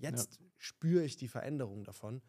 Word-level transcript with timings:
Jetzt 0.00 0.40
spüre 0.58 1.04
ich 1.04 1.16
die 1.16 1.28
Veränderung 1.28 1.84
davon, 1.84 2.22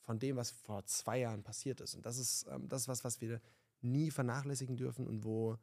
von 0.00 0.18
dem, 0.18 0.36
was 0.36 0.50
vor 0.50 0.84
zwei 0.86 1.20
Jahren 1.20 1.42
passiert 1.42 1.80
ist. 1.80 1.94
Und 1.94 2.06
das 2.06 2.18
ist, 2.18 2.46
ähm, 2.50 2.68
das 2.68 2.82
ist 2.82 2.88
was, 2.88 3.04
was 3.04 3.20
wir 3.20 3.40
nie 3.80 4.10
vernachlässigen 4.10 4.76
dürfen 4.76 5.06
und 5.06 5.24
wo, 5.24 5.58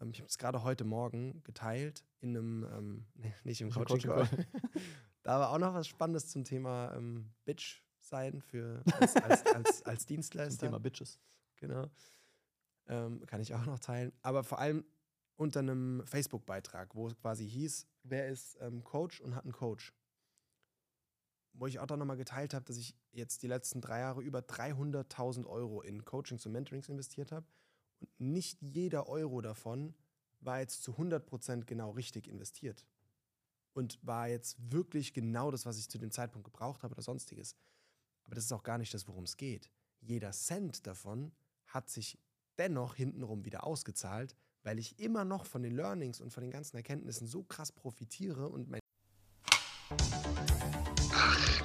ähm, 0.00 0.10
ich 0.12 0.20
habe 0.20 0.28
es 0.28 0.38
gerade 0.38 0.62
heute 0.62 0.84
Morgen 0.84 1.42
geteilt 1.44 2.04
in 2.20 2.36
einem, 2.36 2.64
ähm, 2.64 3.06
nee, 3.14 3.34
nicht 3.44 3.60
im 3.60 3.70
Coaching 3.70 4.00
Call. 4.00 4.28
da 5.22 5.40
war 5.40 5.50
auch 5.50 5.58
noch 5.58 5.74
was 5.74 5.88
Spannendes 5.88 6.28
zum 6.28 6.44
Thema 6.44 6.94
ähm, 6.94 7.30
Bitch 7.44 7.82
sein 8.00 8.40
für 8.40 8.82
als, 9.00 9.16
als, 9.16 9.46
als, 9.46 9.82
als 9.82 10.06
Dienstleister. 10.06 10.58
Zum 10.58 10.68
Thema 10.68 10.80
Bitches. 10.80 11.18
Genau. 11.56 11.86
Ähm, 12.86 13.24
kann 13.26 13.40
ich 13.40 13.54
auch 13.54 13.66
noch 13.66 13.78
teilen. 13.78 14.12
Aber 14.22 14.44
vor 14.44 14.58
allem 14.58 14.84
unter 15.36 15.60
einem 15.60 16.02
Facebook-Beitrag, 16.06 16.94
wo 16.94 17.06
es 17.06 17.16
quasi 17.16 17.48
hieß, 17.48 17.86
wer 18.02 18.28
ist 18.28 18.56
ähm, 18.60 18.82
Coach 18.82 19.20
und 19.20 19.34
hat 19.34 19.44
einen 19.44 19.52
Coach. 19.52 19.92
Wo 21.58 21.66
ich 21.66 21.80
auch 21.80 21.86
dann 21.86 21.98
nochmal 21.98 22.16
geteilt 22.16 22.54
habe, 22.54 22.64
dass 22.64 22.76
ich 22.76 22.94
jetzt 23.10 23.42
die 23.42 23.48
letzten 23.48 23.80
drei 23.80 24.00
Jahre 24.00 24.22
über 24.22 24.40
300.000 24.40 25.44
Euro 25.46 25.82
in 25.82 26.04
Coachings 26.04 26.46
und 26.46 26.52
Mentorings 26.52 26.88
investiert 26.88 27.32
habe. 27.32 27.46
Und 27.98 28.08
nicht 28.20 28.62
jeder 28.62 29.08
Euro 29.08 29.40
davon 29.40 29.94
war 30.40 30.60
jetzt 30.60 30.84
zu 30.84 30.92
100% 30.92 31.64
genau 31.64 31.90
richtig 31.90 32.28
investiert. 32.28 32.86
Und 33.72 33.98
war 34.06 34.28
jetzt 34.28 34.56
wirklich 34.72 35.12
genau 35.12 35.50
das, 35.50 35.66
was 35.66 35.78
ich 35.78 35.88
zu 35.88 35.98
dem 35.98 36.12
Zeitpunkt 36.12 36.44
gebraucht 36.44 36.84
habe 36.84 36.94
oder 36.94 37.02
sonstiges. 37.02 37.56
Aber 38.24 38.34
das 38.34 38.44
ist 38.44 38.52
auch 38.52 38.62
gar 38.62 38.78
nicht 38.78 38.94
das, 38.94 39.08
worum 39.08 39.24
es 39.24 39.36
geht. 39.36 39.70
Jeder 40.00 40.30
Cent 40.30 40.86
davon 40.86 41.32
hat 41.66 41.90
sich 41.90 42.18
dennoch 42.58 42.94
hintenrum 42.94 43.44
wieder 43.44 43.64
ausgezahlt, 43.64 44.36
weil 44.62 44.78
ich 44.78 44.98
immer 44.98 45.24
noch 45.24 45.44
von 45.44 45.62
den 45.62 45.74
Learnings 45.74 46.20
und 46.20 46.32
von 46.32 46.42
den 46.42 46.50
ganzen 46.50 46.76
Erkenntnissen 46.76 47.26
so 47.26 47.42
krass 47.42 47.72
profitiere 47.72 48.48
und 48.48 48.68
mein 48.68 48.80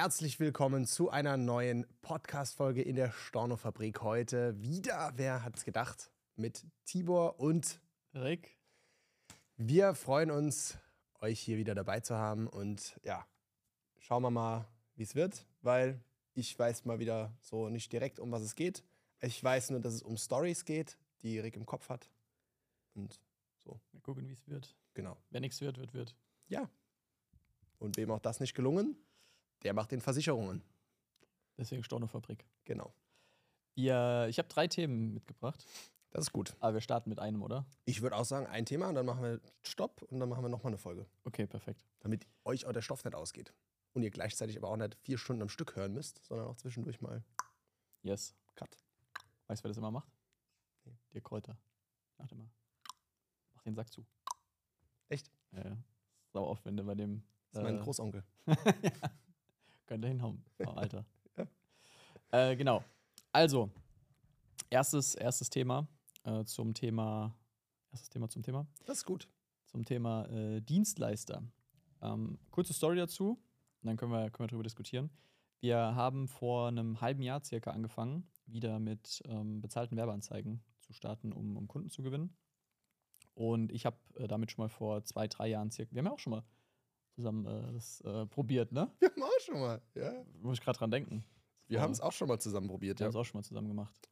Herzlich 0.00 0.40
willkommen 0.40 0.86
zu 0.86 1.10
einer 1.10 1.36
neuen 1.36 1.86
Podcast-Folge 2.00 2.80
in 2.80 2.96
der 2.96 3.12
Storno-Fabrik. 3.12 4.00
Heute 4.00 4.58
wieder, 4.58 5.12
wer 5.16 5.44
hat's 5.44 5.66
gedacht, 5.66 6.10
mit 6.36 6.64
Tibor 6.86 7.38
und 7.38 7.82
Rick? 8.14 8.56
wir 9.58 9.94
freuen 9.94 10.30
uns, 10.30 10.78
euch 11.20 11.38
hier 11.38 11.58
wieder 11.58 11.74
dabei 11.74 12.00
zu 12.00 12.16
haben. 12.16 12.46
Und 12.48 12.98
ja, 13.04 13.26
schauen 13.98 14.22
wir 14.22 14.30
mal, 14.30 14.66
wie 14.94 15.02
es 15.02 15.14
wird, 15.14 15.44
weil 15.60 16.02
ich 16.32 16.58
weiß 16.58 16.86
mal 16.86 16.98
wieder 16.98 17.36
so 17.42 17.68
nicht 17.68 17.92
direkt, 17.92 18.20
um 18.20 18.32
was 18.32 18.40
es 18.40 18.54
geht. 18.54 18.82
Ich 19.20 19.44
weiß 19.44 19.68
nur, 19.68 19.80
dass 19.80 19.92
es 19.92 20.02
um 20.02 20.16
Stories 20.16 20.64
geht, 20.64 20.96
die 21.20 21.40
Rick 21.40 21.56
im 21.56 21.66
Kopf 21.66 21.90
hat. 21.90 22.10
Und 22.94 23.20
Wir 23.92 24.00
gucken, 24.00 24.26
wie 24.26 24.32
es 24.32 24.48
wird. 24.48 24.74
genau. 24.94 25.18
Wenn 25.28 25.42
nichts 25.42 25.60
wird, 25.60 25.76
wird, 25.76 25.92
wird. 25.92 26.16
Ja. 26.48 26.70
Und 27.78 27.98
wem 27.98 28.10
auch 28.10 28.18
das 28.18 28.40
nicht 28.40 28.54
gelungen, 28.54 28.96
der 29.62 29.74
macht 29.74 29.90
den 29.92 30.00
Versicherungen. 30.00 30.62
Deswegen 31.56 31.82
Stornofabrik. 31.84 32.46
Genau. 32.64 32.94
Ja, 33.74 34.26
ich 34.26 34.38
habe 34.38 34.48
drei 34.48 34.66
Themen 34.66 35.12
mitgebracht, 35.14 35.64
Das 36.10 36.22
ist 36.26 36.32
gut. 36.32 36.56
aber 36.60 36.74
wir 36.74 36.80
starten 36.80 37.08
mit 37.10 37.18
einem, 37.18 37.42
oder? 37.42 37.66
Ich 37.84 38.02
würde 38.02 38.16
auch 38.16 38.24
sagen, 38.24 38.46
ein 38.46 38.66
Thema 38.66 38.88
und 38.88 38.94
dann 38.94 39.06
machen 39.06 39.22
wir 39.22 39.40
Stopp 39.62 40.02
und 40.02 40.20
dann 40.20 40.28
machen 40.28 40.42
wir 40.44 40.48
nochmal 40.48 40.70
eine 40.70 40.78
Folge. 40.78 41.06
Okay, 41.24 41.46
perfekt. 41.46 41.84
Damit 42.00 42.26
euch 42.44 42.66
auch 42.66 42.72
der 42.72 42.82
Stoff 42.82 43.04
nicht 43.04 43.14
ausgeht. 43.14 43.52
Und 43.92 44.02
ihr 44.02 44.10
gleichzeitig 44.10 44.56
aber 44.56 44.68
auch 44.68 44.76
nicht 44.76 44.94
vier 45.02 45.18
Stunden 45.18 45.42
am 45.42 45.48
Stück 45.48 45.76
hören 45.76 45.92
müsst, 45.92 46.24
sondern 46.24 46.46
auch 46.46 46.56
zwischendurch 46.56 47.00
mal 47.00 47.24
Yes. 48.02 48.34
Cut. 48.54 48.76
Weißt 49.46 49.60
du, 49.60 49.64
wer 49.64 49.68
das 49.70 49.76
immer 49.78 49.90
macht? 49.90 50.10
Nee. 50.84 50.96
Dir 51.12 51.20
Kräuter. 51.20 51.58
Macht 52.18 52.32
immer. 52.32 52.48
Mach 53.54 53.62
den 53.62 53.74
Sack 53.74 53.92
zu. 53.92 54.06
Echt? 55.08 55.30
Ja, 55.52 55.64
ja. 55.64 55.76
Sau 56.32 56.46
oft, 56.46 56.64
wenn 56.64 56.76
du 56.76 56.84
bei 56.84 56.94
dem. 56.94 57.22
Das 57.50 57.60
ist 57.60 57.64
mein 57.64 57.78
äh, 57.78 57.82
Großonkel. 57.82 58.24
ja. 58.46 58.54
Könnte 59.90 60.06
hinhauen, 60.06 60.40
oh, 60.64 60.70
Alter. 60.70 61.04
Ja. 61.36 61.48
äh, 62.30 62.54
genau. 62.54 62.84
Also, 63.32 63.68
erstes, 64.70 65.16
erstes 65.16 65.50
Thema 65.50 65.88
äh, 66.22 66.44
zum 66.44 66.74
Thema. 66.74 67.34
Erstes 67.90 68.08
Thema 68.08 68.28
zum 68.28 68.44
Thema. 68.44 68.68
Das 68.86 68.98
ist 68.98 69.04
gut. 69.04 69.28
Zum 69.66 69.84
Thema 69.84 70.26
äh, 70.26 70.60
Dienstleister. 70.60 71.42
Ähm, 72.02 72.38
kurze 72.52 72.72
Story 72.72 72.98
dazu, 72.98 73.30
und 73.30 73.86
dann 73.88 73.96
können 73.96 74.12
wir, 74.12 74.30
können 74.30 74.44
wir 74.44 74.50
darüber 74.50 74.62
diskutieren. 74.62 75.10
Wir 75.58 75.76
haben 75.76 76.28
vor 76.28 76.68
einem 76.68 77.00
halben 77.00 77.22
Jahr 77.22 77.42
circa 77.42 77.72
angefangen, 77.72 78.30
wieder 78.46 78.78
mit 78.78 79.24
ähm, 79.26 79.60
bezahlten 79.60 79.96
Werbeanzeigen 79.96 80.62
zu 80.82 80.92
starten, 80.92 81.32
um, 81.32 81.56
um 81.56 81.66
Kunden 81.66 81.90
zu 81.90 82.04
gewinnen. 82.04 82.36
Und 83.34 83.72
ich 83.72 83.86
habe 83.86 83.96
äh, 84.14 84.28
damit 84.28 84.52
schon 84.52 84.62
mal 84.62 84.68
vor 84.68 85.02
zwei, 85.02 85.26
drei 85.26 85.48
Jahren 85.48 85.72
circa, 85.72 85.90
wir 85.90 85.98
haben 85.98 86.06
ja 86.06 86.12
auch 86.12 86.20
schon 86.20 86.30
mal 86.30 86.44
zusammen 87.20 87.46
äh, 87.46 87.72
das 87.72 88.00
äh, 88.02 88.26
probiert, 88.26 88.72
ne? 88.72 88.90
Wir 88.98 89.08
haben 89.10 89.22
auch 89.22 89.40
schon 89.40 89.60
mal, 89.60 89.82
ja. 89.94 90.24
Muss 90.40 90.58
ich 90.58 90.64
gerade 90.64 90.78
dran 90.78 90.90
denken. 90.90 91.24
Wir 91.66 91.78
Vor- 91.78 91.84
haben 91.84 91.92
es 91.92 92.00
auch 92.00 92.12
schon 92.12 92.28
mal 92.28 92.38
zusammen 92.40 92.68
probiert, 92.68 92.98
Wir 92.98 93.04
ja. 93.04 93.06
haben 93.06 93.10
es 93.10 93.16
auch 93.16 93.24
schon 93.24 93.38
mal 93.38 93.44
zusammen 93.44 93.68
gemacht. 93.68 94.08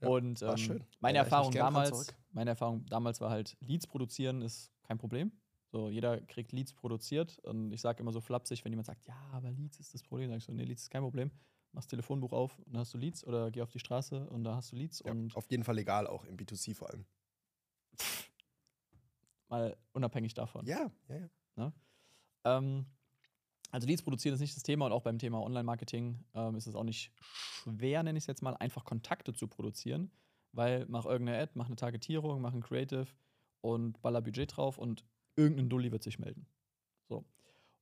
Ja, 0.00 0.08
und 0.08 0.40
war 0.42 0.50
ähm, 0.52 0.56
schön. 0.58 0.84
meine 1.00 1.18
mich 1.18 1.24
Erfahrung 1.24 1.52
damals, 1.52 2.14
meine 2.32 2.50
Erfahrung 2.50 2.84
damals 2.86 3.20
war 3.20 3.30
halt, 3.30 3.56
Leads 3.60 3.86
produzieren 3.86 4.42
ist 4.42 4.70
kein 4.82 4.98
Problem. 4.98 5.32
So, 5.72 5.88
jeder 5.88 6.20
kriegt 6.20 6.52
Leads 6.52 6.74
produziert. 6.74 7.38
Und 7.40 7.72
ich 7.72 7.80
sage 7.80 8.00
immer 8.02 8.12
so 8.12 8.20
flapsig, 8.20 8.64
wenn 8.64 8.72
jemand 8.72 8.86
sagt, 8.86 9.06
ja, 9.06 9.16
aber 9.32 9.50
Leads 9.50 9.80
ist 9.80 9.94
das 9.94 10.02
Problem, 10.02 10.28
sag 10.30 10.36
ich 10.38 10.44
so, 10.44 10.52
nee, 10.52 10.64
Leads 10.64 10.82
ist 10.82 10.90
kein 10.90 11.02
Problem. 11.02 11.30
Machst 11.72 11.90
Telefonbuch 11.90 12.32
auf 12.32 12.58
und 12.60 12.74
da 12.74 12.80
hast 12.80 12.94
du 12.94 12.98
Leads 12.98 13.24
oder 13.24 13.50
geh 13.50 13.62
auf 13.62 13.70
die 13.70 13.78
Straße 13.78 14.28
und 14.28 14.44
da 14.44 14.56
hast 14.56 14.72
du 14.72 14.76
Leads 14.76 15.02
ja. 15.04 15.10
und 15.10 15.34
Auf 15.36 15.50
jeden 15.50 15.64
Fall 15.64 15.74
legal, 15.74 16.06
auch 16.06 16.24
im 16.24 16.36
B2C 16.36 16.74
vor 16.74 16.90
allem. 16.90 17.04
mal 19.48 19.76
unabhängig 19.92 20.34
davon. 20.34 20.66
Ja, 20.66 20.90
ja, 21.08 21.28
ja. 21.56 21.72
Ähm, 22.46 22.86
also 23.72 23.86
Leads 23.86 24.02
produzieren 24.02 24.34
ist 24.34 24.40
nicht 24.40 24.56
das 24.56 24.62
Thema 24.62 24.86
und 24.86 24.92
auch 24.92 25.02
beim 25.02 25.18
Thema 25.18 25.42
Online-Marketing 25.42 26.24
ähm, 26.34 26.54
ist 26.54 26.66
es 26.66 26.74
auch 26.74 26.84
nicht 26.84 27.12
schwer, 27.20 28.02
nenne 28.02 28.16
ich 28.16 28.22
es 28.22 28.28
jetzt 28.28 28.42
mal, 28.42 28.54
einfach 28.54 28.84
Kontakte 28.84 29.34
zu 29.34 29.48
produzieren, 29.48 30.10
weil 30.52 30.86
mach 30.88 31.04
irgendeine 31.04 31.42
Ad, 31.42 31.52
mach 31.54 31.66
eine 31.66 31.76
Targetierung, 31.76 32.40
mach 32.40 32.54
ein 32.54 32.62
Creative 32.62 33.06
und 33.60 34.00
baller 34.00 34.22
Budget 34.22 34.56
drauf 34.56 34.78
und 34.78 35.04
irgendein 35.34 35.68
Dulli 35.68 35.90
wird 35.92 36.04
sich 36.04 36.18
melden. 36.18 36.46
So. 37.08 37.24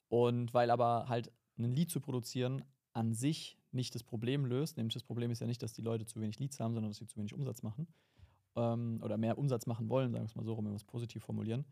Und 0.08 0.54
weil 0.54 0.70
aber 0.70 1.08
halt 1.08 1.30
ein 1.58 1.72
Lead 1.72 1.91
zu 1.91 2.00
produzieren 2.00 2.64
an 2.92 3.12
sich 3.12 3.58
nicht 3.70 3.94
das 3.94 4.03
Problem 4.03 4.47
löst, 4.47 4.76
nämlich 4.76 4.94
das 4.94 5.03
Problem 5.03 5.30
ist 5.30 5.41
ja 5.41 5.47
nicht, 5.47 5.62
dass 5.62 5.74
die 5.74 5.82
Leute 5.82 6.06
zu 6.06 6.20
wenig 6.20 6.38
Leads 6.38 6.60
haben, 6.60 6.74
sondern 6.74 6.91
dass 6.91 6.98
sie 6.98 7.06
zu 7.06 7.16
wenig 7.16 7.34
Umsatz 7.34 7.62
machen 7.62 7.89
ähm, 8.56 9.00
oder 9.03 9.18
mehr 9.18 9.36
Umsatz 9.36 9.66
machen 9.66 9.89
wollen, 9.89 10.12
sagen 10.12 10.24
wir 10.24 10.28
es 10.28 10.36
mal 10.36 10.44
so 10.44 10.54
rum, 10.54 10.65
wenn 10.65 10.72
wir 10.72 10.77
es 10.77 10.84
positiv 10.84 11.24
formulieren, 11.24 11.65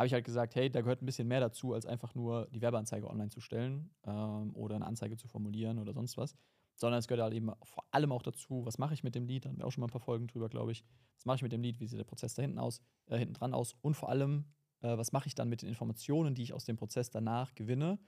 habe 0.00 0.06
ich 0.06 0.14
halt 0.14 0.24
gesagt, 0.24 0.54
hey, 0.54 0.70
da 0.70 0.80
gehört 0.80 1.02
ein 1.02 1.06
bisschen 1.06 1.28
mehr 1.28 1.40
dazu, 1.40 1.74
als 1.74 1.84
einfach 1.84 2.14
nur 2.14 2.48
die 2.54 2.62
Werbeanzeige 2.62 3.06
online 3.06 3.28
zu 3.28 3.42
stellen 3.42 3.90
ähm, 4.06 4.56
oder 4.56 4.76
eine 4.76 4.86
Anzeige 4.86 5.18
zu 5.18 5.28
formulieren 5.28 5.78
oder 5.78 5.92
sonst 5.92 6.16
was. 6.16 6.38
Sondern 6.74 7.00
es 7.00 7.06
gehört 7.06 7.22
halt 7.22 7.34
eben 7.34 7.52
vor 7.64 7.84
allem 7.90 8.10
auch 8.10 8.22
dazu, 8.22 8.64
was 8.64 8.78
mache 8.78 8.94
ich 8.94 9.04
mit 9.04 9.14
dem 9.14 9.26
Lied, 9.26 9.44
da 9.44 9.50
haben 9.50 9.58
wir 9.58 9.66
auch 9.66 9.72
schon 9.72 9.82
mal 9.82 9.88
ein 9.88 9.92
paar 9.92 10.00
Folgen 10.00 10.26
drüber, 10.26 10.48
glaube 10.48 10.72
ich. 10.72 10.86
Was 11.16 11.26
mache 11.26 11.36
ich 11.36 11.42
mit 11.42 11.52
dem 11.52 11.60
Lied, 11.60 11.80
wie 11.80 11.86
sieht 11.86 11.98
der 11.98 12.04
Prozess 12.04 12.32
da 12.32 12.40
hinten 12.40 12.58
aus, 12.58 12.80
äh, 13.08 13.18
hinten 13.18 13.34
dran 13.34 13.52
aus 13.52 13.76
und 13.82 13.92
vor 13.92 14.08
allem, 14.08 14.46
äh, 14.80 14.96
was 14.96 15.12
mache 15.12 15.26
ich 15.26 15.34
dann 15.34 15.50
mit 15.50 15.60
den 15.60 15.68
Informationen, 15.68 16.34
die 16.34 16.44
ich 16.44 16.54
aus 16.54 16.64
dem 16.64 16.78
Prozess 16.78 17.10
danach 17.10 17.54
gewinne, 17.54 17.98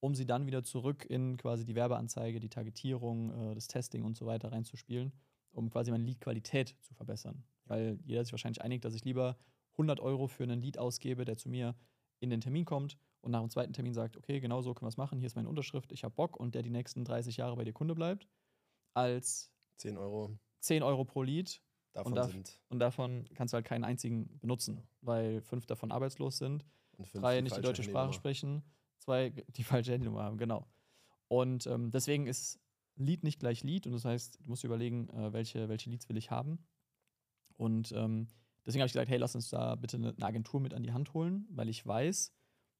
um 0.00 0.14
sie 0.14 0.24
dann 0.24 0.46
wieder 0.46 0.62
zurück 0.62 1.04
in 1.04 1.36
quasi 1.36 1.66
die 1.66 1.74
Werbeanzeige, 1.74 2.40
die 2.40 2.48
Targetierung, 2.48 3.50
äh, 3.50 3.54
das 3.54 3.68
Testing 3.68 4.04
und 4.04 4.16
so 4.16 4.24
weiter 4.24 4.52
reinzuspielen, 4.52 5.12
um 5.52 5.68
quasi 5.68 5.90
meine 5.90 6.04
Lead-Qualität 6.04 6.76
zu 6.80 6.94
verbessern. 6.94 7.44
Weil 7.66 7.98
jeder 8.06 8.24
sich 8.24 8.32
wahrscheinlich 8.32 8.62
einigt, 8.62 8.86
dass 8.86 8.94
ich 8.94 9.04
lieber 9.04 9.36
100 9.76 10.00
Euro 10.00 10.26
für 10.26 10.42
einen 10.42 10.60
Lead 10.60 10.78
ausgebe, 10.78 11.24
der 11.24 11.36
zu 11.36 11.48
mir 11.48 11.74
in 12.20 12.30
den 12.30 12.40
Termin 12.40 12.64
kommt 12.64 12.98
und 13.20 13.30
nach 13.30 13.40
dem 13.40 13.50
zweiten 13.50 13.72
Termin 13.72 13.92
sagt, 13.94 14.16
okay, 14.16 14.40
genau 14.40 14.62
so 14.62 14.72
können 14.74 14.86
wir 14.86 14.90
es 14.90 14.96
machen, 14.96 15.18
hier 15.18 15.26
ist 15.26 15.36
meine 15.36 15.48
Unterschrift, 15.48 15.92
ich 15.92 16.04
habe 16.04 16.14
Bock 16.14 16.36
und 16.36 16.54
der 16.54 16.62
die 16.62 16.70
nächsten 16.70 17.04
30 17.04 17.36
Jahre 17.36 17.56
bei 17.56 17.64
dir 17.64 17.72
Kunde 17.72 17.94
bleibt, 17.94 18.26
als 18.94 19.52
10 19.76 19.96
Euro. 19.98 20.38
10 20.60 20.82
Euro 20.82 21.04
pro 21.04 21.22
Lead 21.22 21.60
davon 21.92 22.12
darf- 22.14 22.32
sind 22.32 22.60
Und 22.68 22.78
davon 22.78 23.28
kannst 23.34 23.52
du 23.52 23.56
halt 23.56 23.66
keinen 23.66 23.84
einzigen 23.84 24.38
benutzen, 24.38 24.82
weil 25.02 25.40
fünf 25.42 25.66
davon 25.66 25.92
arbeitslos 25.92 26.38
sind, 26.38 26.64
und 26.96 27.12
drei 27.14 27.40
nicht 27.42 27.54
die 27.56 27.60
deutsche 27.62 27.82
Sprache 27.90 28.12
sprechen, 28.14 28.62
zwei 28.98 29.30
die 29.56 29.64
falsche 29.64 29.92
Handynummer 29.92 30.22
haben, 30.22 30.38
genau. 30.38 30.66
Und 31.28 31.66
ähm, 31.66 31.90
deswegen 31.90 32.26
ist 32.26 32.58
Lead 32.96 33.22
nicht 33.24 33.40
gleich 33.40 33.62
Lead 33.62 33.86
und 33.86 33.92
das 33.92 34.06
heißt, 34.06 34.38
du 34.42 34.48
musst 34.48 34.64
überlegen, 34.64 35.10
äh, 35.10 35.32
welche, 35.34 35.68
welche 35.68 35.90
Leads 35.90 36.08
will 36.08 36.16
ich 36.16 36.30
haben. 36.30 36.64
Und 37.58 37.92
ähm, 37.92 38.28
deswegen 38.66 38.82
habe 38.82 38.86
ich 38.86 38.92
gesagt, 38.92 39.08
hey, 39.08 39.18
lass 39.18 39.34
uns 39.34 39.48
da 39.48 39.74
bitte 39.76 39.96
eine, 39.96 40.10
eine 40.10 40.26
Agentur 40.26 40.60
mit 40.60 40.74
an 40.74 40.82
die 40.82 40.92
Hand 40.92 41.14
holen, 41.14 41.46
weil 41.50 41.68
ich 41.68 41.86
weiß, 41.86 42.32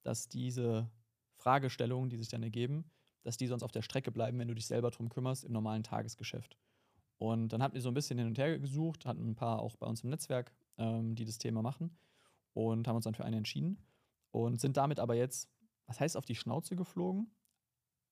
dass 0.03 0.29
diese 0.29 0.91
Fragestellungen, 1.37 2.11
die 2.11 2.17
sich 2.17 2.29
dann 2.29 2.43
ergeben, 2.43 2.91
dass 3.23 3.37
die 3.37 3.47
sonst 3.47 3.63
auf 3.63 3.73
der 3.73 3.83
Strecke 3.83 4.13
bleiben, 4.13 4.39
wenn 4.39 4.49
du 4.49 4.55
dich 4.55 4.67
selber 4.67 4.91
drum 4.91 5.09
kümmerst 5.09 5.45
im 5.45 5.53
normalen 5.53 5.83
Tagesgeschäft. 5.83 6.57
Und 7.19 7.49
dann 7.49 7.63
hatten 7.63 7.75
wir 7.75 7.81
so 7.81 7.89
ein 7.89 7.95
bisschen 7.95 8.19
hin 8.19 8.27
und 8.29 8.39
her 8.39 8.59
gesucht, 8.59 9.07
hatten 9.07 9.31
ein 9.31 9.35
paar 9.35 9.61
auch 9.61 9.77
bei 9.77 9.87
uns 9.87 10.05
im 10.05 10.11
Netzwerk, 10.11 10.53
ähm, 10.79 11.15
die 11.15 11.25
das 11.25 11.39
Thema 11.39 11.63
machen 11.63 11.99
und 12.53 12.87
haben 12.87 12.97
uns 12.97 13.05
dann 13.05 13.15
für 13.15 13.25
eine 13.25 13.37
entschieden 13.37 13.83
und 14.31 14.61
sind 14.61 14.77
damit 14.77 15.01
aber 15.01 15.15
jetzt, 15.15 15.49
was 15.87 15.99
heißt 15.99 16.17
auf 16.17 16.25
die 16.25 16.35
Schnauze 16.35 16.77
geflogen, 16.77 17.31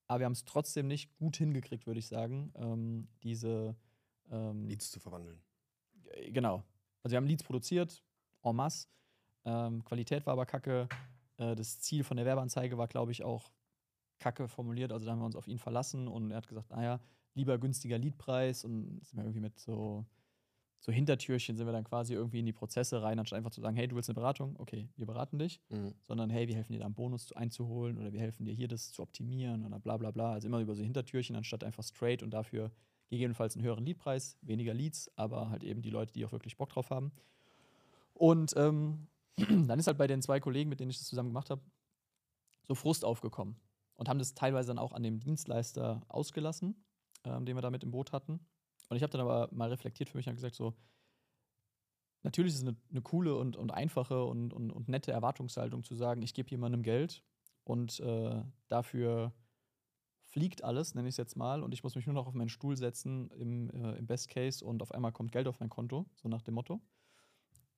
aber 0.06 0.21
wir 0.21 0.26
haben 0.26 0.32
es 0.32 0.44
trotzdem 0.44 0.87
nicht 0.87 1.15
gut 1.17 1.37
hingekriegt, 1.37 1.87
würde 1.87 2.00
ich 2.00 2.09
sagen, 2.09 2.53
ähm, 2.56 3.09
diese 3.23 3.76
ähm, 4.31 4.67
Leads 4.67 4.91
zu 4.91 5.00
verwandeln. 5.00 5.41
Genau. 6.31 6.65
Also 7.05 7.12
wir 7.12 7.19
haben 7.19 7.27
Leads 7.27 7.45
produziert, 7.45 8.03
en 8.43 8.56
masse. 8.56 8.89
Ähm, 9.45 9.85
Qualität 9.85 10.25
war 10.27 10.33
aber 10.33 10.47
kacke. 10.47 10.89
Äh, 11.37 11.55
das 11.55 11.81
Ziel 11.81 12.03
von 12.03 12.17
der 12.17 12.27
Werbeanzeige 12.27 12.79
war, 12.79 12.89
glaube 12.89 13.12
ich, 13.12 13.23
auch 13.23 13.53
kacke 14.19 14.49
formuliert. 14.49 14.91
Also 14.91 15.05
da 15.05 15.12
haben 15.12 15.19
wir 15.19 15.27
uns 15.27 15.37
auf 15.37 15.47
ihn 15.47 15.59
verlassen 15.59 16.09
und 16.09 16.31
er 16.31 16.39
hat 16.39 16.49
gesagt, 16.49 16.71
naja, 16.71 17.01
lieber 17.35 17.59
günstiger 17.59 17.99
Leadpreis 17.99 18.65
und 18.65 19.05
sind 19.05 19.19
wir 19.19 19.25
irgendwie 19.25 19.41
mit 19.41 19.59
so, 19.59 20.06
so 20.81 20.93
Hintertürchen 20.93 21.56
sind 21.56 21.67
wir 21.67 21.73
dann 21.73 21.85
quasi 21.85 22.15
irgendwie 22.15 22.39
in 22.39 22.47
die 22.47 22.53
Prozesse 22.55 23.03
rein, 23.03 23.19
anstatt 23.19 23.37
einfach 23.37 23.50
zu 23.50 23.61
sagen, 23.61 23.77
hey, 23.77 23.87
du 23.87 23.97
willst 23.97 24.09
eine 24.09 24.15
Beratung? 24.15 24.57
Okay, 24.59 24.89
wir 24.97 25.05
beraten 25.05 25.39
dich. 25.39 25.61
Mhm. 25.69 25.93
Sondern 26.05 26.31
hey, 26.31 26.49
wir 26.49 26.55
helfen 26.55 26.73
dir 26.73 26.79
da 26.79 26.87
einen 26.87 26.95
Bonus 26.95 27.27
zu- 27.27 27.37
einzuholen 27.37 27.99
oder 27.99 28.15
wir 28.15 28.21
helfen 28.21 28.47
dir 28.47 28.55
hier 28.55 28.69
das 28.69 28.93
zu 28.93 29.03
optimieren 29.03 29.67
oder 29.67 29.79
bla 29.79 29.99
bla 29.99 30.11
bla. 30.11 30.33
Also 30.33 30.49
immer 30.49 30.61
über 30.61 30.75
so 30.75 30.83
Hintertürchen, 30.83 31.37
anstatt 31.37 31.65
einfach 31.65 31.83
straight 31.83 32.23
und 32.23 32.31
dafür 32.31 32.71
gegebenenfalls 33.14 33.56
einen 33.56 33.64
höheren 33.64 33.84
Leadpreis, 33.84 34.37
weniger 34.43 34.75
Leads, 34.75 35.11
aber 35.16 35.50
halt 35.50 35.64
eben 35.64 35.82
die 35.82 35.90
Leute, 35.90 36.12
die 36.12 36.25
auch 36.25 36.32
wirklich 36.32 36.56
Bock 36.56 36.69
drauf 36.69 36.90
haben. 36.90 37.12
Und 38.12 38.55
ähm, 38.56 39.08
dann 39.37 39.78
ist 39.78 39.87
halt 39.87 39.99
bei 39.99 40.06
den 40.06 40.22
zwei 40.22 40.40
Kollegen, 40.40 40.70
mit 40.70 40.81
denen 40.81 40.90
ich 40.90 40.99
das 40.99 41.08
zusammen 41.08 41.31
gemacht 41.31 41.50
habe, 41.50 41.62
so 42.62 42.75
Frust 42.75 43.05
aufgekommen 43.05 43.56
und 43.96 44.08
haben 44.08 44.19
das 44.19 44.34
teilweise 44.34 44.69
dann 44.69 44.78
auch 44.78 44.93
an 44.93 45.02
dem 45.02 45.20
Dienstleister 45.20 46.02
ausgelassen, 46.08 46.84
ähm, 47.25 47.44
den 47.44 47.56
wir 47.56 47.62
da 47.62 47.70
mit 47.70 47.82
im 47.82 47.90
Boot 47.90 48.12
hatten. 48.12 48.40
Und 48.88 48.96
ich 48.96 49.02
habe 49.02 49.11
dann 49.11 49.20
aber 49.20 49.49
mal 49.52 49.70
reflektiert 49.70 50.08
für 50.08 50.16
mich 50.16 50.28
und 50.28 50.34
gesagt, 50.34 50.55
so, 50.55 50.75
natürlich 52.22 52.52
ist 52.52 52.62
es 52.62 52.66
eine, 52.66 52.76
eine 52.90 53.02
coole 53.02 53.37
und, 53.37 53.56
und 53.56 53.72
einfache 53.72 54.25
und, 54.25 54.52
und, 54.52 54.70
und 54.70 54.88
nette 54.88 55.12
Erwartungshaltung 55.12 55.84
zu 55.84 55.94
sagen, 55.94 56.22
ich 56.22 56.34
gebe 56.34 56.50
jemandem 56.50 56.82
Geld 56.82 57.22
und 57.64 58.00
äh, 58.00 58.43
dafür 58.69 59.32
fliegt 60.35 60.65
alles, 60.65 60.97
nenne 60.97 61.07
ich 61.07 61.13
es 61.13 61.17
jetzt 61.17 61.37
mal, 61.37 61.63
und 61.63 61.73
ich 61.73 61.85
muss 61.85 61.95
mich 61.95 62.07
nur 62.07 62.15
noch 62.15 62.27
auf 62.27 62.35
meinen 62.35 62.49
Stuhl 62.49 62.77
setzen 62.77 63.31
im, 63.31 63.71
äh, 63.71 63.97
im 63.97 64.07
Best 64.09 64.29
Case 64.29 64.65
und 64.65 64.83
auf 64.83 64.91
einmal 64.91 65.13
kommt 65.13 65.31
Geld 65.31 65.47
auf 65.47 65.61
mein 65.61 65.69
Konto, 65.69 66.07
so 66.17 66.29
nach 66.29 66.43
dem 66.43 66.55
Motto. 66.55 66.81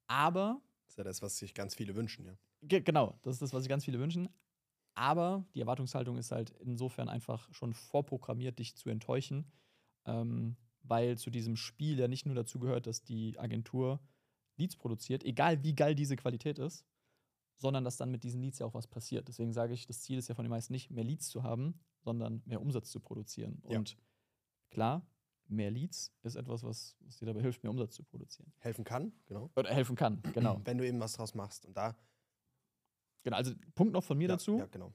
Aber, 0.06 0.62
Das 0.84 0.94
ist 0.94 0.98
ja 0.98 1.04
das, 1.04 1.20
was 1.20 1.36
sich 1.36 1.52
ganz 1.52 1.74
viele 1.74 1.94
wünschen, 1.94 2.24
ja. 2.24 2.38
ge 2.62 2.80
genau, 2.80 3.18
das 3.22 3.34
ist 3.34 3.42
das, 3.42 3.52
was 3.52 3.62
sich 3.62 3.68
ganz 3.68 3.84
viele 3.84 3.98
wünschen. 3.98 4.30
Aber 4.94 5.44
die 5.54 5.60
Erwartungshaltung 5.60 6.16
ist 6.16 6.32
halt 6.32 6.52
insofern 6.60 7.10
einfach 7.10 7.52
schon 7.52 7.74
vorprogrammiert, 7.74 8.58
dich 8.58 8.74
zu 8.74 8.88
enttäuschen, 8.88 9.52
ähm, 10.06 10.56
weil 10.82 11.18
zu 11.18 11.28
diesem 11.28 11.56
Spiel 11.56 11.98
ja 11.98 12.08
nicht 12.08 12.24
nur 12.24 12.34
dazu 12.34 12.58
gehört, 12.58 12.86
dass 12.86 13.02
die 13.02 13.38
Agentur 13.38 14.00
Leads 14.56 14.76
produziert, 14.76 15.24
egal 15.24 15.62
wie 15.62 15.74
geil 15.74 15.94
diese 15.94 16.16
Qualität 16.16 16.58
ist, 16.58 16.86
sondern 17.56 17.84
dass 17.84 17.96
dann 17.96 18.10
mit 18.10 18.22
diesen 18.22 18.40
Leads 18.40 18.58
ja 18.58 18.66
auch 18.66 18.74
was 18.74 18.86
passiert. 18.86 19.28
Deswegen 19.28 19.52
sage 19.52 19.72
ich, 19.72 19.86
das 19.86 20.02
Ziel 20.02 20.18
ist 20.18 20.28
ja 20.28 20.34
von 20.34 20.44
den 20.44 20.50
meisten 20.50 20.72
nicht, 20.72 20.90
mehr 20.90 21.04
Leads 21.04 21.28
zu 21.28 21.42
haben, 21.42 21.80
sondern 22.00 22.42
mehr 22.44 22.60
Umsatz 22.60 22.90
zu 22.90 23.00
produzieren. 23.00 23.62
Ja. 23.68 23.78
Und 23.78 23.96
klar, 24.70 25.06
mehr 25.48 25.70
Leads 25.70 26.12
ist 26.22 26.36
etwas, 26.36 26.62
was, 26.62 26.96
was 27.00 27.16
dir 27.16 27.26
dabei 27.26 27.40
hilft, 27.40 27.62
mehr 27.62 27.70
Umsatz 27.70 27.94
zu 27.94 28.04
produzieren. 28.04 28.52
Helfen 28.58 28.84
kann, 28.84 29.12
genau. 29.26 29.50
Oder 29.56 29.72
helfen 29.72 29.96
kann, 29.96 30.22
genau. 30.34 30.60
Wenn 30.64 30.78
du 30.78 30.86
eben 30.86 31.00
was 31.00 31.14
draus 31.14 31.34
machst. 31.34 31.66
Und 31.66 31.76
da. 31.76 31.96
genau. 33.22 33.36
Also 33.36 33.52
Punkt 33.74 33.92
noch 33.92 34.04
von 34.04 34.18
mir 34.18 34.28
ja, 34.28 34.34
dazu. 34.34 34.58
Ja, 34.58 34.66
genau. 34.66 34.92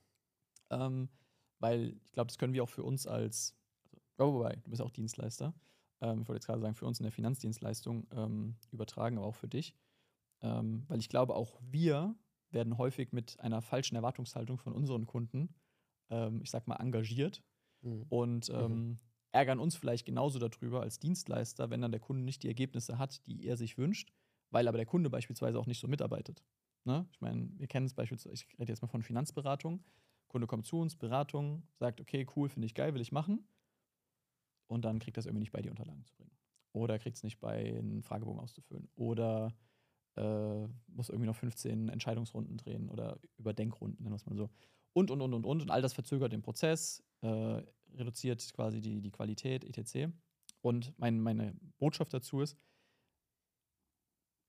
ähm, 0.69 1.09
weil 1.59 1.99
ich 2.05 2.11
glaube, 2.11 2.27
das 2.27 2.37
können 2.37 2.53
wir 2.53 2.63
auch 2.63 2.69
für 2.69 2.83
uns 2.83 3.07
als, 3.07 3.55
also, 4.17 4.33
wobei, 4.33 4.55
du 4.57 4.69
bist 4.69 4.81
auch 4.81 4.91
Dienstleister, 4.91 5.53
ähm, 6.01 6.21
ich 6.21 6.27
wollte 6.27 6.37
jetzt 6.37 6.47
gerade 6.47 6.61
sagen, 6.61 6.75
für 6.75 6.85
uns 6.85 6.99
in 6.99 7.03
der 7.03 7.11
Finanzdienstleistung 7.11 8.07
ähm, 8.11 8.55
übertragen, 8.71 9.17
aber 9.17 9.27
auch 9.27 9.35
für 9.35 9.47
dich, 9.47 9.75
ähm, 10.41 10.85
weil 10.87 10.99
ich 10.99 11.09
glaube, 11.09 11.35
auch 11.35 11.59
wir 11.61 12.15
werden 12.53 12.77
häufig 12.77 13.11
mit 13.13 13.39
einer 13.39 13.61
falschen 13.61 13.95
Erwartungshaltung 13.95 14.57
von 14.57 14.73
unseren 14.73 15.05
Kunden, 15.05 15.55
ähm, 16.09 16.41
ich 16.41 16.51
sag 16.51 16.67
mal, 16.67 16.77
engagiert 16.77 17.43
Mhm. 17.83 18.05
und 18.09 18.49
ähm, 18.49 18.97
ärgern 19.31 19.59
uns 19.59 19.75
vielleicht 19.75 20.05
genauso 20.05 20.39
darüber 20.39 20.81
als 20.81 20.99
Dienstleister, 20.99 21.69
wenn 21.69 21.81
dann 21.81 21.91
der 21.91 21.99
Kunde 22.01 22.23
nicht 22.23 22.43
die 22.43 22.47
Ergebnisse 22.47 22.97
hat, 22.97 23.25
die 23.25 23.45
er 23.45 23.57
sich 23.57 23.77
wünscht, 23.77 24.13
weil 24.49 24.67
aber 24.67 24.77
der 24.77 24.85
Kunde 24.85 25.09
beispielsweise 25.09 25.59
auch 25.59 25.65
nicht 25.65 25.79
so 25.79 25.87
mitarbeitet. 25.87 26.43
Ne? 26.83 27.07
Ich 27.11 27.21
meine, 27.21 27.49
wir 27.57 27.67
kennen 27.67 27.85
es 27.85 27.93
beispielsweise, 27.93 28.33
ich 28.33 28.59
rede 28.59 28.71
jetzt 28.71 28.81
mal 28.81 28.87
von 28.87 29.03
Finanzberatung. 29.03 29.83
Kunde 30.27 30.47
kommt 30.47 30.65
zu 30.65 30.79
uns, 30.79 30.95
Beratung, 30.95 31.63
sagt, 31.75 31.99
okay, 31.99 32.25
cool, 32.35 32.49
finde 32.49 32.65
ich 32.65 32.75
geil, 32.75 32.93
will 32.93 33.01
ich 33.01 33.11
machen. 33.11 33.47
Und 34.67 34.85
dann 34.85 34.99
kriegt 34.99 35.17
das 35.17 35.25
irgendwie 35.25 35.41
nicht 35.41 35.51
bei, 35.51 35.61
die 35.61 35.69
Unterlagen 35.69 36.05
zu 36.05 36.15
bringen. 36.15 36.31
Oder 36.71 36.99
kriegt 36.99 37.17
es 37.17 37.23
nicht 37.23 37.39
bei, 37.39 37.77
einen 37.77 38.01
Fragebogen 38.01 38.39
auszufüllen. 38.39 38.89
Oder 38.95 39.53
äh, 40.15 40.67
muss 40.87 41.09
irgendwie 41.09 41.27
noch 41.27 41.35
15 41.35 41.89
Entscheidungsrunden 41.89 42.57
drehen 42.57 42.89
oder 42.89 43.19
Überdenkrunden, 43.37 44.03
nennen 44.03 44.13
wir 44.13 44.17
es 44.17 44.25
mal 44.25 44.35
so. 44.35 44.49
Und, 44.93 45.09
und, 45.11 45.21
und, 45.21 45.33
und, 45.33 45.45
und. 45.45 45.61
Und 45.61 45.71
all 45.71 45.81
das 45.81 45.93
verzögert 45.93 46.33
den 46.33 46.41
Prozess, 46.41 47.03
äh, 47.21 47.61
reduziert 47.93 48.53
quasi 48.53 48.81
die, 48.81 49.01
die 49.01 49.11
Qualität, 49.11 49.63
etc. 49.63 50.13
Und 50.61 50.97
mein, 50.97 51.19
meine 51.19 51.55
Botschaft 51.77 52.13
dazu 52.13 52.41
ist, 52.41 52.57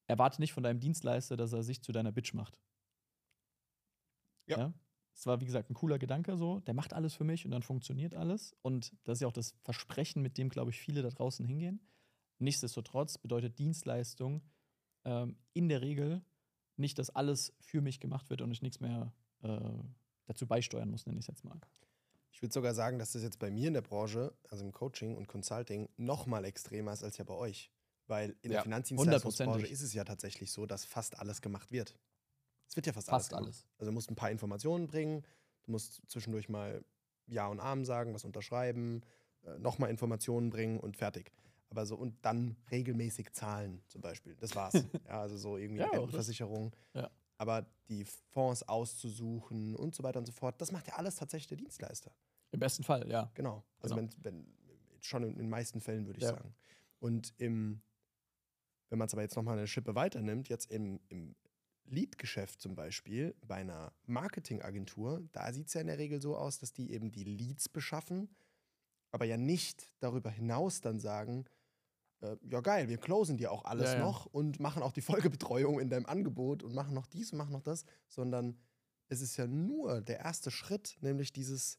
erwarte 0.07 0.41
nicht 0.41 0.53
von 0.53 0.63
deinem 0.63 0.81
Dienstleister, 0.81 1.37
dass 1.37 1.53
er 1.53 1.63
sich 1.63 1.83
zu 1.83 1.93
deiner 1.93 2.13
Bitch 2.13 2.35
macht. 2.35 2.59
Ja. 4.47 4.75
Es 5.15 5.27
war, 5.27 5.41
wie 5.41 5.47
gesagt, 5.47 5.71
ein 5.71 5.75
cooler 5.75 5.99
Gedanke 5.99 6.37
so. 6.37 6.61
Der 6.61 6.75
macht 6.75 6.93
alles 6.95 7.15
für 7.15 7.25
mich 7.25 7.45
und 7.45 7.51
dann 7.51 7.63
funktioniert 7.63 8.15
alles. 8.15 8.57
Und 8.63 8.93
das 9.05 9.19
ist 9.19 9.23
ja 9.23 9.29
auch 9.29 9.33
das 9.33 9.55
Versprechen, 9.63 10.23
mit 10.23 10.39
dem, 10.39 10.49
glaube 10.49 10.71
ich, 10.71 10.81
viele 10.81 11.03
da 11.03 11.11
draußen 11.11 11.45
hingehen. 11.47 11.87
Nichtsdestotrotz 12.39 13.19
bedeutet 13.19 13.59
Dienstleistung 13.59 14.43
ähm, 15.05 15.37
in 15.53 15.69
der 15.69 15.81
Regel 15.83 16.23
nicht, 16.77 16.99
dass 16.99 17.11
alles 17.11 17.53
für 17.61 17.81
mich 17.81 18.01
gemacht 18.01 18.31
wird 18.31 18.41
und 18.41 18.51
ich 18.51 18.63
nichts 18.63 18.81
mehr 18.81 19.13
äh, 19.43 19.59
dazu 20.27 20.47
beisteuern 20.47 20.91
muss, 20.91 21.07
nenne 21.07 21.19
ich 21.19 21.25
es 21.25 21.29
jetzt 21.29 21.45
mal. 21.45 21.61
Ich 22.31 22.41
würde 22.41 22.55
sogar 22.55 22.75
sagen, 22.75 22.99
dass 22.99 23.13
das 23.13 23.23
jetzt 23.23 23.39
bei 23.39 23.51
mir 23.51 23.69
in 23.69 23.75
der 23.75 23.83
Branche, 23.83 24.35
also 24.49 24.65
im 24.65 24.73
Coaching 24.73 25.17
und 25.17 25.27
Consulting, 25.29 25.89
noch 25.97 26.27
mal 26.27 26.45
extremer 26.45 26.93
ist 26.93 27.05
als 27.05 27.19
ja 27.19 27.25
bei 27.25 27.35
euch. 27.35 27.71
Weil 28.07 28.31
in 28.43 28.51
der 28.51 28.59
Ja, 28.59 28.63
Finanzdienstleistungsbranche 28.63 29.51
hundertprozentig. 29.51 29.73
ist 29.73 29.83
es 29.83 29.93
ja 29.95 30.05
tatsächlich 30.05 30.51
so, 30.51 30.67
dass 30.67 30.85
fast 30.85 31.19
alles 31.19 31.41
gemacht 31.41 31.71
wird. 31.71 31.97
Es 32.69 32.75
wird 32.75 32.87
ja 32.87 32.93
fast, 32.93 33.11
Fast 33.11 33.33
alles. 33.35 33.47
alles. 33.47 33.61
Gemacht. 33.63 33.75
Also 33.79 33.91
du 33.91 33.95
musst 33.95 34.11
ein 34.11 34.17
paar 34.17 34.31
Informationen 34.31 34.87
bringen, 34.89 35.25
du 35.65 35.71
musst 35.71 36.01
zwischendurch 36.09 36.49
mal 36.49 36.85
Ja 37.27 37.47
und 37.47 37.61
Amen 37.61 37.85
sagen, 37.85 38.13
was 38.15 38.25
unterschreiben, 38.25 39.03
äh, 39.45 39.59
nochmal 39.59 39.91
Informationen 39.91 40.51
bringen 40.51 40.81
und 40.81 40.97
fertig. 40.97 41.33
Aber 41.73 41.87
so 41.87 41.97
und 41.97 42.15
dann 42.23 42.55
regelmäßig 42.71 43.33
zahlen 43.33 43.83
zum 43.89 44.03
Beispiel. 44.03 44.37
Das 44.37 44.55
war's. 44.55 44.75
ja, 45.09 45.23
also 45.23 45.39
so 45.39 45.57
irgendwie 45.57 45.81
Ja. 45.81 45.89
Rentenversicherung. 45.89 46.71
Ja. 46.93 47.11
Aber 47.39 47.65
die 47.89 48.05
Fonds 48.05 48.63
auszusuchen 48.69 49.75
und 49.75 49.95
so 49.95 50.03
weiter 50.03 50.19
und 50.19 50.27
so 50.27 50.33
fort, 50.33 50.61
das 50.61 50.71
macht 50.71 50.87
ja 50.89 50.97
alles 50.97 51.17
tatsächlich 51.17 51.47
der 51.49 51.57
Dienstleister. 51.57 52.13
Im 52.51 52.61
besten 52.61 52.83
Fall, 52.85 53.11
ja. 53.11 53.31
Genau. 53.33 53.65
Also 53.81 53.97
Genau. 53.97 54.11
Wenn, 54.21 54.25
wenn, 54.45 54.55
schon 55.01 55.23
in 55.25 55.39
den 55.39 55.49
meisten 55.49 55.81
Fällen 55.81 56.05
würde 56.07 56.19
ich 56.19 56.25
Ja. 56.25 56.33
sagen. 56.35 56.55
Und 57.01 57.33
im, 57.39 57.81
wenn 58.91 58.99
man 58.99 59.07
es 59.07 59.15
aber 59.15 59.23
jetzt 59.23 59.35
nochmal 59.35 59.57
eine 59.57 59.67
Schippe 59.67 59.95
weiternimmt, 59.95 60.51
jetzt 60.51 60.71
im, 60.71 61.01
im 61.09 61.35
Lead-Geschäft 61.87 62.61
zum 62.61 62.75
Beispiel, 62.75 63.35
bei 63.47 63.55
einer 63.57 63.95
Marketingagentur, 64.05 65.27
da 65.33 65.51
sieht 65.55 65.69
es 65.69 65.73
ja 65.75 65.81
in 65.81 65.87
der 65.87 65.97
Regel 65.97 66.21
so 66.21 66.37
aus, 66.37 66.59
dass 66.59 66.75
die 66.75 66.93
eben 66.93 67.11
die 67.13 67.25
Leads 67.25 67.71
beschaffen, 67.71 68.29
aber 69.11 69.25
ja 69.25 69.39
nicht 69.39 69.91
darüber 70.01 70.31
hinaus 70.31 70.83
dann 70.83 71.01
sagen, 71.01 71.47
äh, 72.23 72.37
ja 72.51 72.61
geil, 72.61 72.89
wir 72.89 72.99
closen 72.99 73.37
dir 73.37 73.53
auch 73.53 73.65
alles 73.65 73.93
Ja, 73.93 73.99
ja. 73.99 74.05
noch 74.05 74.27
und 74.27 74.61
machen 74.61 74.83
auch 74.83 74.93
die 74.93 75.01
Folgebetreuung 75.41 75.81
in 75.81 75.91
deinem 75.91 76.07
Angebot 76.07 76.63
und 76.63 76.75
machen 76.75 76.95
noch 76.95 77.07
dies 77.07 77.33
und 77.33 77.39
machen 77.39 77.53
noch 77.53 77.63
das, 77.63 77.85
sondern 78.09 78.59
es 79.09 79.21
ist 79.21 79.37
ja 79.37 79.47
nur 79.47 80.01
der 80.01 80.21
erste 80.21 80.51
Schritt, 80.51 80.97
nämlich 81.01 81.33
dieses, 81.33 81.79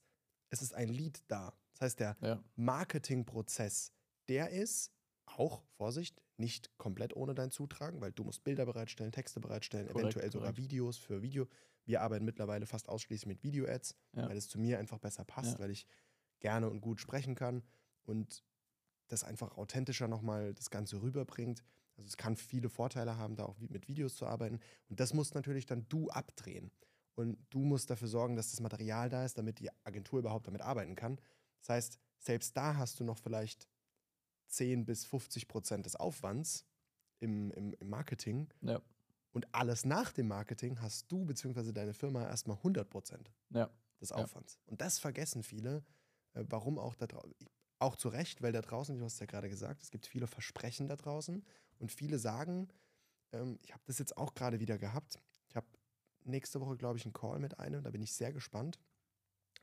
es 0.49 0.61
ist 0.61 0.73
ein 0.73 0.89
Lead 0.89 1.23
da. 1.27 1.53
Das 1.73 1.81
heißt, 1.81 1.99
der 1.99 2.17
ja. 2.21 2.43
Marketingprozess, 2.55 3.91
der 4.27 4.49
ist 4.51 4.91
auch, 5.25 5.63
Vorsicht, 5.77 6.21
nicht 6.37 6.77
komplett 6.77 7.15
ohne 7.15 7.33
dein 7.33 7.49
Zutragen, 7.51 8.01
weil 8.01 8.11
du 8.11 8.23
musst 8.23 8.43
Bilder 8.43 8.65
bereitstellen, 8.65 9.11
Texte 9.11 9.39
bereitstellen, 9.39 9.87
Korrekt, 9.87 10.01
eventuell 10.01 10.31
sogar 10.31 10.51
korrekt. 10.51 10.71
Videos 10.71 10.97
für 10.97 11.21
Video. 11.21 11.47
Wir 11.85 12.01
arbeiten 12.01 12.25
mittlerweile 12.25 12.65
fast 12.65 12.87
ausschließlich 12.89 13.25
mit 13.27 13.43
Video-Ads, 13.43 13.95
Ja. 14.13 14.29
weil 14.29 14.37
es 14.37 14.47
zu 14.47 14.59
mir 14.59 14.79
einfach 14.79 14.99
besser 14.99 15.23
passt, 15.25 15.53
Ja. 15.53 15.59
weil 15.59 15.71
ich 15.71 15.87
gerne 16.39 16.69
und 16.69 16.81
gut 16.81 16.99
sprechen 16.99 17.35
kann 17.35 17.63
und 18.03 18.43
das 19.13 19.23
einfach 19.23 19.57
authentischer 19.57 20.07
nochmal 20.07 20.53
das 20.53 20.69
Ganze 20.69 21.01
rüberbringt. 21.01 21.63
Also 21.95 22.07
es 22.07 22.17
kann 22.17 22.35
viele 22.35 22.69
Vorteile 22.69 23.17
haben, 23.17 23.35
da 23.35 23.45
auch 23.45 23.57
mit 23.59 23.87
Videos 23.87 24.15
zu 24.15 24.25
arbeiten. 24.25 24.59
Und 24.89 24.99
das 24.99 25.13
musst 25.13 25.35
natürlich 25.35 25.65
dann 25.65 25.87
du 25.89 26.09
abdrehen. 26.09 26.71
Und 27.15 27.37
du 27.51 27.59
musst 27.59 27.89
dafür 27.89 28.07
sorgen, 28.07 28.35
dass 28.35 28.49
das 28.51 28.59
Material 28.59 29.07
da 29.09 29.23
ist, 29.23 29.37
damit 29.37 29.59
die 29.59 29.69
Agentur 29.83 30.19
überhaupt 30.19 30.47
damit 30.47 30.61
arbeiten 30.61 30.95
kann. 30.95 31.19
Das 31.59 31.69
heißt, 31.69 31.99
selbst 32.19 32.57
da 32.57 32.75
hast 32.77 32.99
du 32.99 33.03
noch 33.03 33.19
vielleicht 33.19 33.67
10 34.47 34.85
bis 34.85 35.05
50 35.05 35.47
Prozent 35.47 35.85
des 35.85 35.95
Aufwands 35.95 36.65
im, 37.19 37.51
im, 37.51 37.73
im 37.73 37.89
Marketing. 37.89 38.49
Ja. 38.61 38.81
Und 39.31 39.53
alles 39.53 39.85
nach 39.85 40.11
dem 40.11 40.27
Marketing 40.27 40.81
hast 40.81 41.11
du 41.11 41.25
bzw. 41.25 41.71
deine 41.71 41.93
Firma 41.93 42.23
erstmal 42.23 42.57
100 42.57 42.89
Prozent 42.89 43.31
Ja. 43.49 43.69
des 44.01 44.09
Ja. 44.09 44.17
Aufwands. 44.17 44.59
Und 44.65 44.81
das 44.81 44.99
vergessen 44.99 45.43
viele. 45.43 45.83
Äh, 46.33 46.45
warum 46.49 46.79
auch 46.79 46.95
da 46.95 47.05
draußen? 47.07 47.47
Auch 47.83 47.97
zu 47.97 48.07
Recht, 48.07 48.41
weil 48.41 48.53
da 48.53 48.61
draußen, 48.61 48.97
du 48.97 49.03
hast 49.03 49.19
ja 49.19 49.25
gerade 49.25 49.49
gesagt, 49.49 49.83
es 49.83 49.91
gibt 49.91 50.07
viele 50.07 50.25
Versprechen 50.25 50.87
da 50.87 50.95
draußen 50.95 51.43
und 51.79 51.91
viele 51.91 52.17
sagen, 52.17 52.69
ähm, 53.33 53.59
ich 53.61 53.73
habe 53.73 53.83
das 53.85 53.99
jetzt 53.99 54.15
auch 54.15 54.35
gerade 54.35 54.61
wieder 54.61 54.77
gehabt. 54.77 55.19
Ich 55.49 55.57
habe 55.57 55.67
nächste 56.23 56.61
Woche, 56.61 56.77
glaube 56.77 56.97
ich, 56.97 57.03
einen 57.03 57.11
Call 57.11 57.39
mit 57.39 57.59
einem, 57.59 57.83
da 57.83 57.89
bin 57.89 58.01
ich 58.01 58.13
sehr 58.13 58.31
gespannt. 58.31 58.79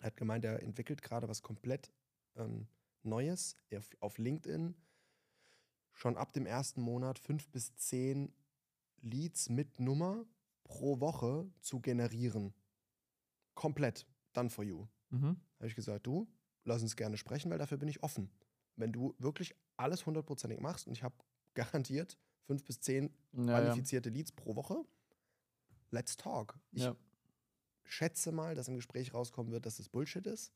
Er 0.00 0.09
hat 0.09 0.19
gemeint, 0.19 0.45
er 0.45 0.62
entwickelt 0.62 1.00
gerade 1.00 1.31
was 1.31 1.41
komplett 1.41 1.91
ähm, 2.37 2.69
Neues 3.03 3.57
auf, 3.75 3.89
auf 4.00 4.19
LinkedIn. 4.19 4.75
Schon 5.95 6.19
ab 6.19 6.35
dem 6.35 6.45
ersten 6.45 6.83
Monat 6.83 7.19
fünf 7.19 7.49
bis 7.49 7.75
zehn 7.77 8.35
Leads 9.00 9.49
mit 9.49 9.81
Nummer 9.81 10.27
pro 10.65 11.00
Woche 11.00 11.50
zu 11.62 11.81
generieren. 11.81 12.53
Komplett. 13.55 14.07
Done 14.35 14.50
for 14.50 14.62
you. 14.62 14.87
Mhm. 15.09 15.41
Habe 15.57 15.69
ich 15.69 15.75
gesagt, 15.75 16.07
du, 16.07 16.31
lass 16.64 16.83
uns 16.83 16.97
gerne 16.97 17.17
sprechen, 17.17 17.50
weil 17.50 17.59
dafür 17.59 17.79
bin 17.79 17.88
ich 17.88 18.02
offen. 18.02 18.31
Wenn 18.76 18.93
du 18.93 19.14
wirklich 19.19 19.55
alles 19.76 20.07
hundertprozentig 20.07 20.61
machst 20.61 20.87
und 20.87 20.93
ich 20.93 21.02
habe 21.02 21.14
garantiert 21.55 22.19
fünf 22.45 22.64
bis 22.64 22.81
zehn 22.81 23.14
Ja, 23.33 23.43
ja. 23.43 23.61
qualifizierte 23.61 24.11
Leads 24.11 24.33
pro 24.33 24.57
Woche, 24.57 24.85
let's 25.90 26.17
talk. 26.17 26.59
Ich 26.73 26.83
ja. 26.83 26.97
schätze 27.85 28.33
mal, 28.33 28.55
dass 28.55 28.69
im 28.69 28.76
Gespräch 28.76 29.14
rauskommen 29.14 29.52
wird, 29.52 29.67
dass 29.67 29.79
es 29.79 29.88
Bullshit 29.88 30.26
ist. 30.26 30.52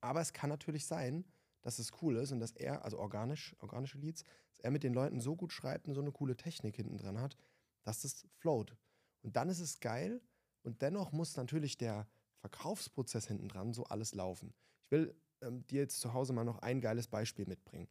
Aber 0.00 0.20
es 0.20 0.32
kann 0.32 0.50
natürlich 0.50 0.86
sein, 0.86 1.24
dass 1.62 1.78
es 1.78 1.90
cool 2.00 2.16
ist 2.16 2.30
und 2.30 2.38
dass 2.38 2.52
er, 2.52 2.84
also 2.84 2.98
organisch, 2.98 3.56
organische 3.58 3.98
Leads, 3.98 4.22
dass 4.50 4.60
er 4.60 4.70
mit 4.70 4.84
den 4.84 4.94
Leuten 4.94 5.20
so 5.20 5.34
gut 5.34 5.52
schreibt 5.52 5.88
und 5.88 5.94
so 5.94 6.00
eine 6.00 6.12
coole 6.12 6.36
Technik 6.36 6.76
hinten 6.76 6.96
dran 6.96 7.20
hat, 7.20 7.36
dass 7.82 8.02
das 8.02 8.26
float. 8.38 8.76
Und 9.22 9.36
dann 9.36 9.48
ist 9.48 9.60
es 9.60 9.80
geil 9.80 10.20
und 10.62 10.82
dennoch 10.82 11.12
muss 11.12 11.36
natürlich 11.36 11.76
der 11.76 12.06
Verkaufsprozess 12.38 13.26
hinten 13.26 13.48
dran 13.48 13.72
so 13.72 13.84
alles 13.84 14.14
laufen. 14.14 14.54
Ich 14.84 14.90
will 14.92 15.16
ähm, 15.42 15.66
dir 15.66 15.82
jetzt 15.82 16.00
zu 16.00 16.12
Hause 16.12 16.32
mal 16.32 16.44
noch 16.44 16.60
ein 16.60 16.80
geiles 16.80 17.08
Beispiel 17.08 17.46
mitbringen. 17.46 17.88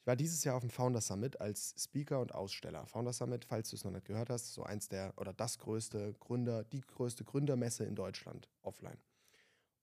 Ich 0.00 0.06
war 0.06 0.16
dieses 0.16 0.44
Jahr 0.44 0.56
auf 0.56 0.62
dem 0.62 0.70
Founder 0.70 1.00
Summit 1.00 1.40
als 1.40 1.74
Speaker 1.76 2.20
und 2.20 2.34
Aussteller. 2.34 2.86
Founder 2.86 3.12
Summit, 3.12 3.44
falls 3.44 3.70
du 3.70 3.76
es 3.76 3.84
noch 3.84 3.90
nicht 3.90 4.06
gehört 4.06 4.30
hast, 4.30 4.54
so 4.54 4.62
eins 4.62 4.88
der 4.88 5.12
oder 5.16 5.32
das 5.32 5.58
größte 5.58 6.14
Gründer, 6.14 6.64
die 6.64 6.80
größte 6.80 7.24
Gründermesse 7.24 7.84
in 7.84 7.94
Deutschland 7.94 8.48
offline. 8.62 8.98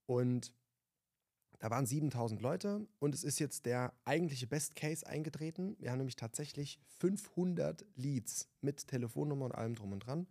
Und 0.08 0.52
da 1.60 1.70
waren 1.70 1.86
7000 1.86 2.42
Leute 2.42 2.88
und 3.00 3.16
es 3.16 3.24
ist 3.24 3.40
jetzt 3.40 3.66
der 3.66 3.94
eigentliche 4.04 4.48
Best 4.48 4.76
Case 4.76 5.06
eingetreten. 5.08 5.76
Wir 5.80 5.92
haben 5.92 6.00
nämlich 6.00 6.16
tatsächlich 6.16 6.80
500 7.00 7.86
Leads 7.96 8.50
mit 8.62 8.88
Telefonnummer 8.88 9.46
und 9.46 9.56
allem 9.56 9.76
drum 9.76 9.94
und 9.94 10.00
dran. 10.00 10.28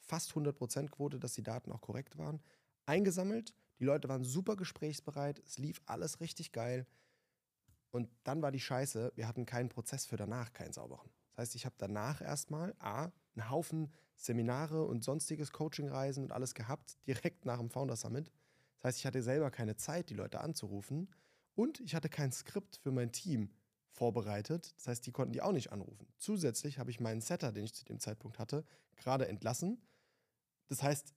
Fast 0.00 0.32
100% 0.32 0.88
Quote, 0.90 1.18
dass 1.18 1.34
die 1.34 1.42
Daten 1.42 1.72
auch 1.72 1.80
korrekt 1.80 2.18
waren. 2.18 2.40
Eingesammelt. 2.86 3.54
Die 3.82 3.86
Leute 3.86 4.08
waren 4.08 4.22
super 4.22 4.54
gesprächsbereit. 4.54 5.42
Es 5.44 5.58
lief 5.58 5.82
alles 5.86 6.20
richtig 6.20 6.52
geil. 6.52 6.86
Und 7.90 8.08
dann 8.22 8.40
war 8.40 8.52
die 8.52 8.60
Scheiße, 8.60 9.10
wir 9.16 9.26
hatten 9.26 9.44
keinen 9.44 9.70
Prozess 9.70 10.06
für 10.06 10.14
danach, 10.16 10.52
keinen 10.52 10.72
sauberen. 10.72 11.10
Das 11.30 11.38
heißt, 11.38 11.54
ich 11.56 11.66
habe 11.66 11.74
danach 11.78 12.20
erstmal 12.20 12.76
A, 12.78 13.10
einen 13.34 13.50
Haufen 13.50 13.92
Seminare 14.14 14.84
und 14.84 15.02
sonstiges 15.02 15.50
Coachingreisen 15.50 16.22
und 16.22 16.30
alles 16.30 16.54
gehabt, 16.54 16.96
direkt 17.08 17.44
nach 17.44 17.58
dem 17.58 17.70
Founder 17.70 17.96
Summit. 17.96 18.30
Das 18.76 18.84
heißt, 18.90 18.98
ich 19.00 19.06
hatte 19.06 19.20
selber 19.20 19.50
keine 19.50 19.74
Zeit, 19.74 20.10
die 20.10 20.14
Leute 20.14 20.40
anzurufen. 20.40 21.12
Und 21.56 21.80
ich 21.80 21.96
hatte 21.96 22.08
kein 22.08 22.30
Skript 22.30 22.76
für 22.76 22.92
mein 22.92 23.10
Team 23.10 23.50
vorbereitet. 23.90 24.76
Das 24.76 24.86
heißt, 24.86 25.06
die 25.08 25.10
konnten 25.10 25.32
die 25.32 25.42
auch 25.42 25.50
nicht 25.50 25.72
anrufen. 25.72 26.06
Zusätzlich 26.18 26.78
habe 26.78 26.92
ich 26.92 27.00
meinen 27.00 27.20
Setter, 27.20 27.50
den 27.50 27.64
ich 27.64 27.74
zu 27.74 27.84
dem 27.84 27.98
Zeitpunkt 27.98 28.38
hatte, 28.38 28.64
gerade 28.94 29.26
entlassen. 29.26 29.82
Das 30.68 30.84
heißt, 30.84 31.14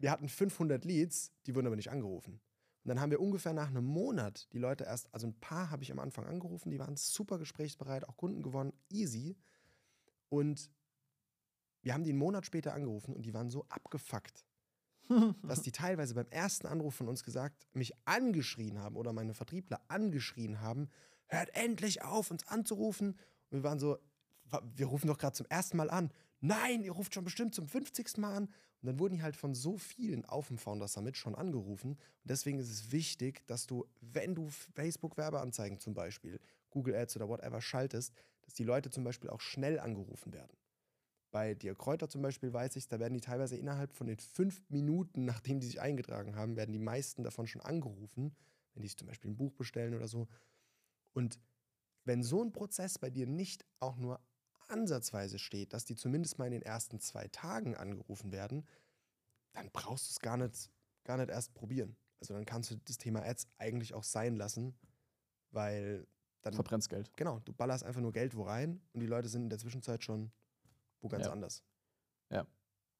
wir 0.00 0.10
hatten 0.10 0.28
500 0.28 0.84
Leads, 0.84 1.32
die 1.46 1.54
wurden 1.54 1.66
aber 1.68 1.76
nicht 1.76 1.90
angerufen. 1.90 2.34
Und 2.82 2.88
dann 2.88 3.00
haben 3.00 3.10
wir 3.10 3.20
ungefähr 3.20 3.52
nach 3.52 3.68
einem 3.68 3.84
Monat 3.84 4.48
die 4.52 4.58
Leute 4.58 4.84
erst, 4.84 5.12
also 5.14 5.26
ein 5.26 5.38
paar 5.38 5.70
habe 5.70 5.82
ich 5.82 5.92
am 5.92 5.98
Anfang 5.98 6.26
angerufen, 6.26 6.70
die 6.70 6.78
waren 6.78 6.96
super 6.96 7.38
gesprächsbereit, 7.38 8.08
auch 8.08 8.16
Kunden 8.16 8.42
gewonnen, 8.42 8.72
easy. 8.88 9.36
Und 10.30 10.70
wir 11.82 11.94
haben 11.94 12.04
die 12.04 12.10
einen 12.10 12.18
Monat 12.18 12.46
später 12.46 12.74
angerufen 12.74 13.14
und 13.14 13.22
die 13.22 13.34
waren 13.34 13.50
so 13.50 13.64
abgefuckt, 13.68 14.44
dass 15.42 15.62
die 15.62 15.72
teilweise 15.72 16.14
beim 16.14 16.28
ersten 16.30 16.66
Anruf 16.66 16.94
von 16.94 17.08
uns 17.08 17.24
gesagt, 17.24 17.66
mich 17.72 17.92
angeschrien 18.06 18.78
haben 18.78 18.96
oder 18.96 19.12
meine 19.12 19.34
Vertriebler 19.34 19.80
angeschrien 19.88 20.60
haben, 20.60 20.88
hört 21.26 21.54
endlich 21.54 22.02
auf, 22.02 22.30
uns 22.30 22.46
anzurufen. 22.46 23.18
Und 23.50 23.58
wir 23.58 23.64
waren 23.64 23.78
so, 23.78 23.98
"Wa- 24.44 24.62
wir 24.76 24.86
rufen 24.86 25.06
doch 25.08 25.18
gerade 25.18 25.36
zum 25.36 25.46
ersten 25.46 25.76
Mal 25.76 25.90
an. 25.90 26.10
Nein, 26.40 26.82
ihr 26.82 26.92
ruft 26.92 27.14
schon 27.14 27.24
bestimmt 27.24 27.54
zum 27.54 27.68
50. 27.68 28.18
Mal 28.18 28.34
an. 28.34 28.44
Und 28.44 28.86
dann 28.86 28.98
wurden 28.98 29.14
die 29.14 29.22
halt 29.22 29.36
von 29.36 29.54
so 29.54 29.76
vielen 29.76 30.24
auf 30.24 30.48
dem 30.48 30.56
Founder 30.56 30.88
Summit 30.88 31.16
schon 31.16 31.34
angerufen. 31.34 31.92
Und 31.92 32.00
deswegen 32.24 32.58
ist 32.58 32.70
es 32.70 32.92
wichtig, 32.92 33.46
dass 33.46 33.66
du, 33.66 33.86
wenn 34.00 34.34
du 34.34 34.48
Facebook-Werbeanzeigen 34.74 35.78
zum 35.78 35.92
Beispiel, 35.92 36.40
Google 36.70 36.94
Ads 36.94 37.16
oder 37.16 37.28
whatever 37.28 37.60
schaltest, 37.60 38.14
dass 38.42 38.54
die 38.54 38.64
Leute 38.64 38.90
zum 38.90 39.04
Beispiel 39.04 39.28
auch 39.28 39.40
schnell 39.40 39.78
angerufen 39.78 40.32
werden. 40.32 40.56
Bei 41.30 41.54
dir 41.54 41.74
Kräuter 41.74 42.08
zum 42.08 42.22
Beispiel 42.22 42.52
weiß 42.52 42.74
ich, 42.76 42.88
da 42.88 42.98
werden 42.98 43.14
die 43.14 43.20
teilweise 43.20 43.56
innerhalb 43.56 43.92
von 43.92 44.06
den 44.06 44.18
fünf 44.18 44.62
Minuten, 44.68 45.24
nachdem 45.24 45.60
die 45.60 45.66
sich 45.66 45.80
eingetragen 45.80 46.34
haben, 46.34 46.56
werden 46.56 46.72
die 46.72 46.78
meisten 46.78 47.22
davon 47.22 47.46
schon 47.46 47.62
angerufen, 47.62 48.34
wenn 48.74 48.82
die 48.82 48.88
sich 48.88 48.96
zum 48.96 49.06
Beispiel 49.06 49.30
ein 49.30 49.36
Buch 49.36 49.52
bestellen 49.52 49.94
oder 49.94 50.08
so. 50.08 50.26
Und 51.12 51.38
wenn 52.04 52.22
so 52.22 52.42
ein 52.42 52.52
Prozess 52.52 52.98
bei 52.98 53.10
dir 53.10 53.26
nicht 53.26 53.64
auch 53.78 53.96
nur 53.96 54.20
ansatzweise 54.70 55.38
steht, 55.38 55.72
dass 55.72 55.84
die 55.84 55.96
zumindest 55.96 56.38
mal 56.38 56.46
in 56.46 56.52
den 56.52 56.62
ersten 56.62 57.00
zwei 57.00 57.28
Tagen 57.28 57.76
angerufen 57.76 58.32
werden, 58.32 58.66
dann 59.52 59.70
brauchst 59.72 60.08
du 60.08 60.12
es 60.12 60.20
gar 60.20 60.36
nicht, 60.36 60.70
gar 61.04 61.16
nicht 61.16 61.30
erst 61.30 61.54
probieren. 61.54 61.96
Also 62.20 62.34
dann 62.34 62.44
kannst 62.44 62.70
du 62.70 62.76
das 62.76 62.98
Thema 62.98 63.22
Ads 63.24 63.48
eigentlich 63.58 63.94
auch 63.94 64.04
sein 64.04 64.36
lassen, 64.36 64.78
weil 65.50 66.06
dann, 66.42 66.54
Verbrennst 66.54 66.88
Geld. 66.88 67.14
genau, 67.16 67.40
du 67.40 67.52
ballerst 67.52 67.84
einfach 67.84 68.00
nur 68.00 68.12
Geld 68.12 68.34
wo 68.34 68.42
rein 68.44 68.80
und 68.92 69.00
die 69.00 69.06
Leute 69.06 69.28
sind 69.28 69.42
in 69.44 69.50
der 69.50 69.58
Zwischenzeit 69.58 70.02
schon 70.04 70.30
wo 71.00 71.08
ganz 71.08 71.26
Ja. 71.26 71.32
anders. 71.32 71.64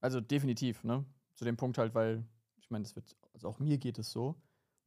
Also 0.02 0.20
definitiv, 0.22 0.82
ne? 0.82 1.04
Zu 1.34 1.44
dem 1.44 1.58
Punkt 1.58 1.76
halt, 1.76 1.94
weil, 1.94 2.24
ich 2.56 2.70
meine, 2.70 2.84
das 2.84 2.96
wird, 2.96 3.14
also 3.34 3.48
auch 3.48 3.58
mir 3.58 3.76
geht 3.76 3.98
es 3.98 4.10
so, 4.10 4.34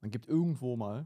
man 0.02 0.10
gibt 0.10 0.28
irgendwo 0.28 0.76
mal 0.76 1.06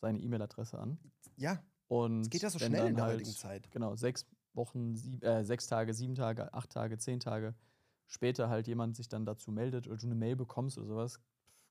seine 0.00 0.18
E-Mail-Adresse 0.18 0.76
an. 0.76 0.98
Ja, 1.36 1.62
Und 1.86 2.22
es 2.22 2.30
geht 2.30 2.42
ja 2.42 2.50
so 2.50 2.58
schnell 2.58 2.88
in 2.88 2.96
der 2.96 3.04
halt, 3.04 3.20
heutigen 3.20 3.30
Zeit. 3.36 3.70
Genau, 3.70 3.94
sechs 3.94 4.26
Wochen, 4.56 4.96
sieb, 4.96 5.22
äh, 5.24 5.44
sechs 5.44 5.66
Tage, 5.66 5.94
sieben 5.94 6.14
Tage, 6.14 6.52
acht 6.54 6.70
Tage, 6.70 6.98
zehn 6.98 7.20
Tage 7.20 7.54
später 8.06 8.48
halt 8.48 8.66
jemand 8.66 8.96
sich 8.96 9.08
dann 9.08 9.26
dazu 9.26 9.50
meldet 9.50 9.86
oder 9.86 9.96
du 9.96 10.06
eine 10.06 10.14
Mail 10.14 10.36
bekommst 10.36 10.78
oder 10.78 10.86
sowas. 10.86 11.20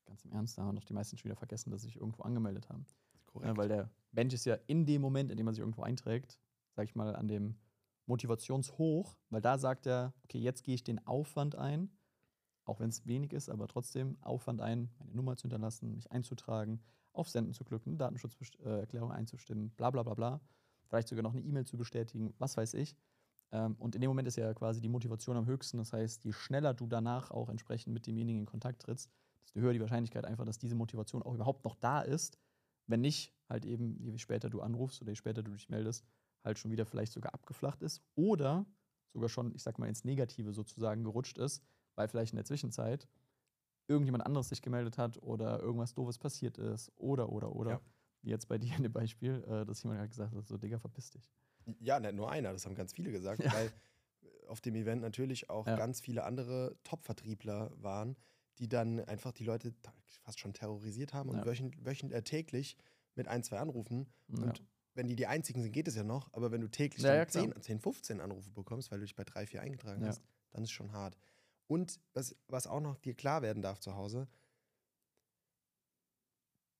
Ganz 0.04 0.24
im 0.24 0.32
Ernst, 0.32 0.56
da 0.56 0.62
haben 0.62 0.76
doch 0.76 0.84
die 0.84 0.92
meisten 0.92 1.16
schon 1.16 1.30
wieder 1.30 1.36
vergessen, 1.36 1.70
dass 1.70 1.82
sie 1.82 1.88
sich 1.88 1.96
irgendwo 1.96 2.22
angemeldet 2.22 2.68
haben. 2.68 2.86
Korrekt. 3.26 3.48
Ja, 3.48 3.56
weil 3.56 3.68
der 3.68 3.90
Mensch 4.12 4.34
ist 4.34 4.44
ja 4.44 4.56
in 4.66 4.86
dem 4.86 5.02
Moment, 5.02 5.30
in 5.30 5.36
dem 5.36 5.44
man 5.44 5.54
sich 5.54 5.60
irgendwo 5.60 5.82
einträgt, 5.82 6.38
sag 6.74 6.84
ich 6.84 6.94
mal, 6.94 7.16
an 7.16 7.26
dem 7.26 7.56
Motivationshoch, 8.06 9.18
weil 9.30 9.40
da 9.40 9.58
sagt 9.58 9.86
er, 9.86 10.14
okay, 10.24 10.38
jetzt 10.38 10.62
gehe 10.62 10.74
ich 10.74 10.84
den 10.84 11.04
Aufwand 11.06 11.56
ein, 11.56 11.90
auch 12.64 12.78
wenn 12.78 12.88
es 12.88 13.06
wenig 13.06 13.32
ist, 13.32 13.48
aber 13.48 13.66
trotzdem 13.66 14.16
Aufwand 14.22 14.60
ein, 14.60 14.90
meine 14.98 15.12
Nummer 15.12 15.36
zu 15.36 15.42
hinterlassen, 15.42 15.94
mich 15.94 16.10
einzutragen, 16.12 16.82
auf 17.12 17.28
Senden 17.28 17.52
zu 17.52 17.64
klicken, 17.64 17.98
Datenschutzerklärung 17.98 19.10
einzustimmen, 19.10 19.70
bla 19.70 19.90
bla 19.90 20.02
bla 20.02 20.14
bla, 20.14 20.40
vielleicht 20.88 21.08
sogar 21.08 21.22
noch 21.22 21.32
eine 21.32 21.42
E-Mail 21.42 21.66
zu 21.66 21.76
bestätigen, 21.76 22.34
was 22.38 22.56
weiß 22.56 22.74
ich. 22.74 22.96
Ähm, 23.52 23.76
und 23.78 23.94
in 23.94 24.00
dem 24.00 24.08
Moment 24.08 24.28
ist 24.28 24.36
ja 24.36 24.52
quasi 24.54 24.80
die 24.80 24.88
Motivation 24.88 25.36
am 25.36 25.46
höchsten. 25.46 25.78
Das 25.78 25.92
heißt, 25.92 26.24
je 26.24 26.32
schneller 26.32 26.74
du 26.74 26.86
danach 26.86 27.30
auch 27.30 27.48
entsprechend 27.48 27.92
mit 27.92 28.06
demjenigen 28.06 28.40
in 28.40 28.46
Kontakt 28.46 28.82
trittst, 28.82 29.10
desto 29.44 29.60
höher 29.60 29.72
die 29.72 29.80
Wahrscheinlichkeit 29.80 30.24
einfach, 30.24 30.44
dass 30.44 30.58
diese 30.58 30.74
Motivation 30.74 31.22
auch 31.22 31.34
überhaupt 31.34 31.64
noch 31.64 31.76
da 31.76 32.00
ist. 32.00 32.38
Wenn 32.86 33.00
nicht, 33.00 33.34
halt 33.48 33.64
eben, 33.64 33.98
je 34.00 34.16
später 34.18 34.50
du 34.50 34.60
anrufst 34.60 35.00
oder 35.02 35.12
je 35.12 35.16
später 35.16 35.42
du 35.42 35.52
dich 35.52 35.68
meldest, 35.68 36.04
halt 36.44 36.58
schon 36.58 36.70
wieder 36.70 36.86
vielleicht 36.86 37.12
sogar 37.12 37.34
abgeflacht 37.34 37.82
ist 37.82 38.02
oder 38.14 38.66
sogar 39.12 39.28
schon, 39.28 39.54
ich 39.54 39.62
sag 39.62 39.78
mal, 39.78 39.88
ins 39.88 40.04
Negative 40.04 40.52
sozusagen 40.52 41.02
gerutscht 41.02 41.38
ist, 41.38 41.64
weil 41.94 42.08
vielleicht 42.08 42.32
in 42.32 42.36
der 42.36 42.44
Zwischenzeit 42.44 43.08
irgendjemand 43.88 44.26
anderes 44.26 44.48
sich 44.48 44.62
gemeldet 44.62 44.98
hat 44.98 45.22
oder 45.22 45.60
irgendwas 45.60 45.94
Doofes 45.94 46.18
passiert 46.18 46.58
ist 46.58 46.92
oder, 46.96 47.30
oder, 47.30 47.54
oder. 47.54 47.70
Ja. 47.72 47.80
Wie 48.26 48.30
jetzt 48.30 48.48
bei 48.48 48.58
dir 48.58 48.74
in 48.76 48.82
dem 48.82 48.92
Beispiel, 48.92 49.44
äh, 49.46 49.64
dass 49.64 49.84
jemand 49.84 50.00
halt 50.00 50.10
gesagt 50.10 50.34
hat, 50.34 50.48
so, 50.48 50.58
Digga, 50.58 50.80
verpiss 50.80 51.10
dich. 51.10 51.30
Ja, 51.78 52.00
nicht 52.00 52.14
nur 52.14 52.28
einer, 52.28 52.52
das 52.52 52.66
haben 52.66 52.74
ganz 52.74 52.92
viele 52.92 53.12
gesagt, 53.12 53.40
Ja. 53.44 53.52
weil 53.52 53.70
auf 54.48 54.60
dem 54.60 54.74
Event 54.74 55.00
natürlich 55.00 55.48
auch 55.48 55.64
Ja. 55.64 55.76
ganz 55.76 56.00
viele 56.00 56.24
andere 56.24 56.76
Top-Vertriebler 56.82 57.70
waren, 57.80 58.16
die 58.58 58.68
dann 58.68 58.98
einfach 59.00 59.30
die 59.30 59.44
Leute 59.44 59.72
fast 60.24 60.40
schon 60.40 60.52
terrorisiert 60.52 61.14
haben 61.14 61.30
und 61.30 61.36
Ja. 61.36 61.46
wöchent, 61.46 61.84
wöchent, 61.84 62.12
äh, 62.12 62.22
täglich 62.22 62.76
mit 63.14 63.28
ein, 63.28 63.44
zwei 63.44 63.58
Anrufen. 63.60 64.12
Und 64.28 64.64
wenn 64.94 65.06
die 65.06 65.14
die 65.14 65.28
einzigen 65.28 65.62
sind, 65.62 65.70
geht 65.70 65.86
es 65.86 65.94
ja 65.94 66.02
noch, 66.02 66.32
aber 66.32 66.50
wenn 66.50 66.60
du 66.60 66.68
täglich 66.68 67.04
Ja, 67.04 67.10
dann 67.10 67.18
ja, 67.18 67.24
klar. 67.26 67.44
10, 67.52 67.62
10, 67.62 67.78
15 67.80 68.20
Anrufe 68.20 68.50
bekommst, 68.50 68.90
weil 68.90 68.98
du 68.98 69.04
dich 69.04 69.14
bei 69.14 69.22
drei, 69.24 69.46
vier 69.46 69.62
eingetragen 69.62 70.04
hast, 70.04 70.20
dann 70.50 70.64
ist 70.64 70.72
schon 70.72 70.90
hart. 70.90 71.16
Und 71.68 72.00
was, 72.12 72.34
was 72.48 72.66
auch 72.66 72.80
noch 72.80 72.96
dir 72.98 73.14
klar 73.14 73.42
werden 73.42 73.62
darf 73.62 73.78
zu 73.78 73.94
Hause, 73.94 74.26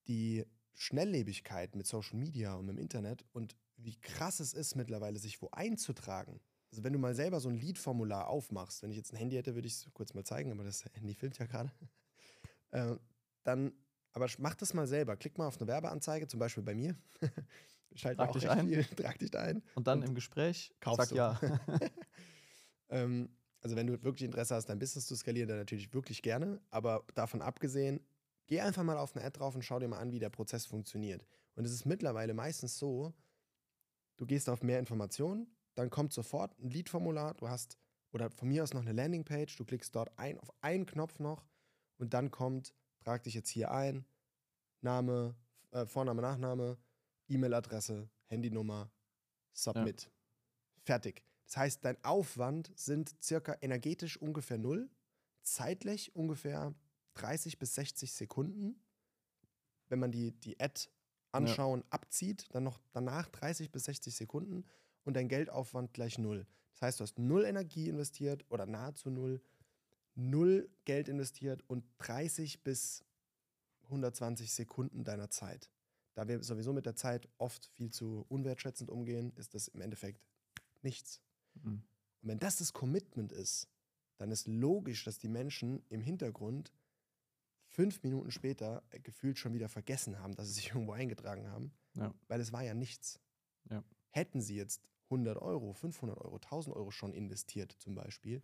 die 0.09 0.45
Schnelllebigkeit 0.77 1.75
mit 1.75 1.87
Social 1.87 2.19
Media 2.19 2.55
und 2.55 2.67
mit 2.67 2.77
dem 2.77 2.81
Internet 2.81 3.25
und 3.33 3.57
wie 3.77 3.99
krass 4.01 4.41
es 4.41 4.53
ist, 4.55 4.75
mittlerweile 4.77 5.19
sich 5.19 5.41
wo 5.43 5.49
einzutragen. 5.51 6.41
Also 6.71 6.85
wenn 6.85 6.93
du 6.93 6.99
mal 6.99 7.15
selber 7.15 7.41
so 7.41 7.49
ein 7.49 7.57
Liedformular 7.57 8.29
aufmachst, 8.29 8.83
wenn 8.83 8.91
ich 8.91 8.97
jetzt 8.97 9.13
ein 9.13 9.17
Handy 9.17 9.37
hätte, 9.37 9.55
würde 9.55 9.69
ich 9.69 9.75
es 9.75 9.89
kurz 9.95 10.15
mal 10.15 10.25
zeigen, 10.25 10.53
aber 10.53 10.65
das 10.65 10.85
Handy 10.95 11.15
filmt 11.15 11.39
ja 11.39 11.47
gerade. 11.47 11.71
äh, 12.71 12.97
dann, 13.45 13.73
aber 14.13 14.29
mach 14.39 14.55
das 14.55 14.75
mal 14.75 14.87
selber. 14.87 15.17
Klick 15.17 15.39
mal 15.39 15.47
auf 15.47 15.59
eine 15.59 15.69
Werbeanzeige, 15.69 16.27
zum 16.27 16.41
Beispiel 16.41 16.63
bei 16.63 16.75
mir. 16.75 16.95
Schalte 17.95 18.19
Trag 18.19 18.29
auch 18.29 18.33
dich 18.35 18.49
ein. 18.49 18.69
viel, 18.69 18.85
trag 18.97 19.19
dich 19.19 19.31
da 19.31 19.43
ein. 19.43 19.63
Und 19.75 19.87
dann 19.87 20.01
Und 20.01 20.09
im 20.09 20.15
Gespräch 20.15 20.75
kaufst 20.81 21.09
sag 21.09 21.09
du. 21.11 21.17
ja. 21.17 21.41
Ähm, 22.89 23.31
also 23.61 23.77
wenn 23.77 23.87
du 23.87 24.03
wirklich 24.03 24.25
Interesse 24.25 24.55
hast, 24.55 24.67
dein 24.67 24.79
Business 24.79 25.07
zu 25.07 25.17
skalieren, 25.17 25.49
dann 25.49 25.59
natürlich 25.59 25.93
wirklich 25.93 26.23
gerne. 26.23 26.61
Aber 26.71 27.05
davon 27.15 27.43
abgesehen, 27.43 28.01
geh 28.47 28.61
einfach 28.61 28.83
mal 28.83 28.97
auf 28.97 29.15
eine 29.15 29.25
Ad 29.25 29.39
drauf 29.39 29.55
und 29.55 29.63
schau 29.63 29.79
dir 29.79 29.89
mal 29.89 29.99
an, 29.99 30.13
wie 30.13 30.19
der 30.19 30.31
Prozess 30.31 30.67
funktioniert. 30.67 31.27
Und 31.55 31.65
es 31.65 31.73
ist 31.73 31.85
mittlerweile 31.85 32.35
meistens 32.35 32.79
so, 32.79 33.13
du 34.17 34.27
gehst 34.27 34.49
auf 34.49 34.63
mehr 34.63 34.79
Informationen, 34.79 35.47
dann 35.75 35.91
kommt 35.91 36.13
sofort 36.13 36.59
ein 36.59 36.71
Lead-Formular, 36.71 37.35
du 37.35 37.49
hast, 37.49 37.79
oder 38.13 38.31
von 38.31 38.49
mir 38.49 38.63
aus 38.63 38.73
noch 38.73 38.83
eine 38.83 38.93
Landingpage, 38.93 39.57
du 39.57 39.65
klickst 39.65 39.95
dort 39.95 40.17
ein, 40.19 40.39
auf 40.39 40.53
einen 40.61 40.87
Knopf 40.87 41.19
noch 41.19 41.47
und 41.99 42.15
dann 42.15 42.31
kommt, 42.31 42.75
trag 43.01 43.23
dich 43.23 43.35
jetzt 43.35 43.51
hier 43.51 43.71
ein, 43.71 44.07
Name, 44.81 45.35
äh, 45.73 45.87
Vorname, 45.87 46.23
Nachname, 46.23 46.79
E-Mail-Adresse, 47.29 48.09
Handynummer, 48.27 48.91
Submit. 49.53 50.11
Fertig. 50.83 51.25
Das 51.47 51.57
heißt, 51.57 51.85
dein 51.85 52.03
Aufwand 52.05 52.71
sind 52.75 53.15
circa 53.23 53.57
energetisch 53.61 54.21
ungefähr 54.21 54.59
null, 54.59 54.91
zeitlich 55.43 56.15
ungefähr 56.15 56.75
30 57.17 57.59
bis 57.59 57.75
60 57.75 58.13
Sekunden. 58.13 58.81
Wenn 59.89 59.99
man 59.99 60.13
die, 60.13 60.33
die 60.33 60.59
Ad 60.61 60.89
anschauen 61.33 61.85
abzieht, 61.91 62.47
dann 62.55 62.65
noch 62.65 62.81
danach 62.93 63.29
30 63.29 63.71
bis 63.71 63.85
60 63.85 64.15
Sekunden 64.15 64.65
und 65.05 65.15
dein 65.15 65.29
Geldaufwand 65.29 65.93
gleich 65.93 66.19
null. 66.19 66.47
Das 66.73 66.83
heißt, 66.83 67.01
du 67.01 67.03
hast 67.05 67.19
null 67.19 67.45
Energie 67.45 67.89
investiert 67.89 68.45
oder 68.49 68.67
nahezu 68.67 69.11
null, 69.11 69.41
null 70.15 70.69
Geld 70.85 71.09
investiert 71.09 71.63
und 71.69 71.85
30 71.99 72.63
bis 72.63 73.05
120 73.85 74.53
Sekunden 74.53 75.05
deiner 75.05 75.31
Zeit. 75.31 75.71
Da 76.15 76.27
wir 76.29 76.43
sowieso 76.43 76.73
mit 76.73 76.87
der 76.87 76.97
Zeit 76.97 77.29
oft 77.39 77.67
viel 77.67 77.91
zu 77.91 78.25
unwertschätzend 78.29 78.91
umgehen, 78.91 79.33
ist 79.37 79.55
das 79.55 79.69
im 79.69 79.81
Endeffekt 79.81 80.21
nichts. 80.83 81.21
Mhm. 81.55 81.83
Und 82.23 82.29
wenn 82.29 82.39
das 82.39 82.57
das 82.57 82.73
Commitment 82.73 83.33
ist, 83.33 83.69
dann 84.17 84.31
ist 84.31 84.49
logisch, 84.49 85.05
dass 85.05 85.19
die 85.19 85.29
Menschen 85.29 85.85
im 85.89 86.01
Hintergrund 86.01 86.73
fünf 87.77 88.03
Minuten 88.03 88.31
später 88.31 88.83
äh, 88.91 88.99
gefühlt 89.01 89.39
schon 89.39 89.53
wieder 89.53 89.69
vergessen 89.69 90.19
haben, 90.19 90.35
dass 90.35 90.47
sie 90.49 90.55
sich 90.55 90.69
irgendwo 90.75 90.93
eingetragen 90.93 91.49
haben, 91.49 91.73
Ja. 91.95 92.13
weil 92.29 92.41
es 92.41 92.53
war 92.53 92.63
ja 92.63 92.75
nichts. 92.75 93.21
Ja. 93.71 93.85
Hätten 94.11 94.41
sie 94.41 94.57
jetzt 94.57 94.83
100 95.11 95.37
Euro, 95.37 95.73
500 95.75 96.19
Euro, 96.19 96.37
1000 96.37 96.75
Euro 96.75 96.91
schon 96.91 97.13
investiert 97.13 97.73
zum 97.79 97.95
Beispiel, 97.95 98.43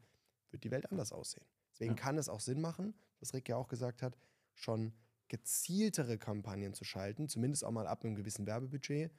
wird 0.51 0.65
die 0.65 0.71
Welt 0.71 0.91
anders 0.93 1.13
aussehen. 1.13 1.47
Deswegen 1.73 1.93
Ja. 1.97 2.03
kann 2.03 2.19
es 2.19 2.29
auch 2.29 2.41
Sinn 2.41 2.61
machen, 2.61 2.95
was 3.21 3.33
Rick 3.33 3.49
ja 3.49 3.57
auch 3.57 3.69
gesagt 3.69 4.03
hat, 4.03 4.17
schon 4.55 4.93
gezieltere 5.29 6.19
Kampagnen 6.19 6.75
zu 6.75 6.85
schalten, 6.85 7.27
zumindest 7.29 7.65
auch 7.65 7.71
mal 7.71 7.87
ab 7.87 8.05
einem 8.05 8.15
gewissen 8.15 8.47
Werbebudget. 8.47 9.11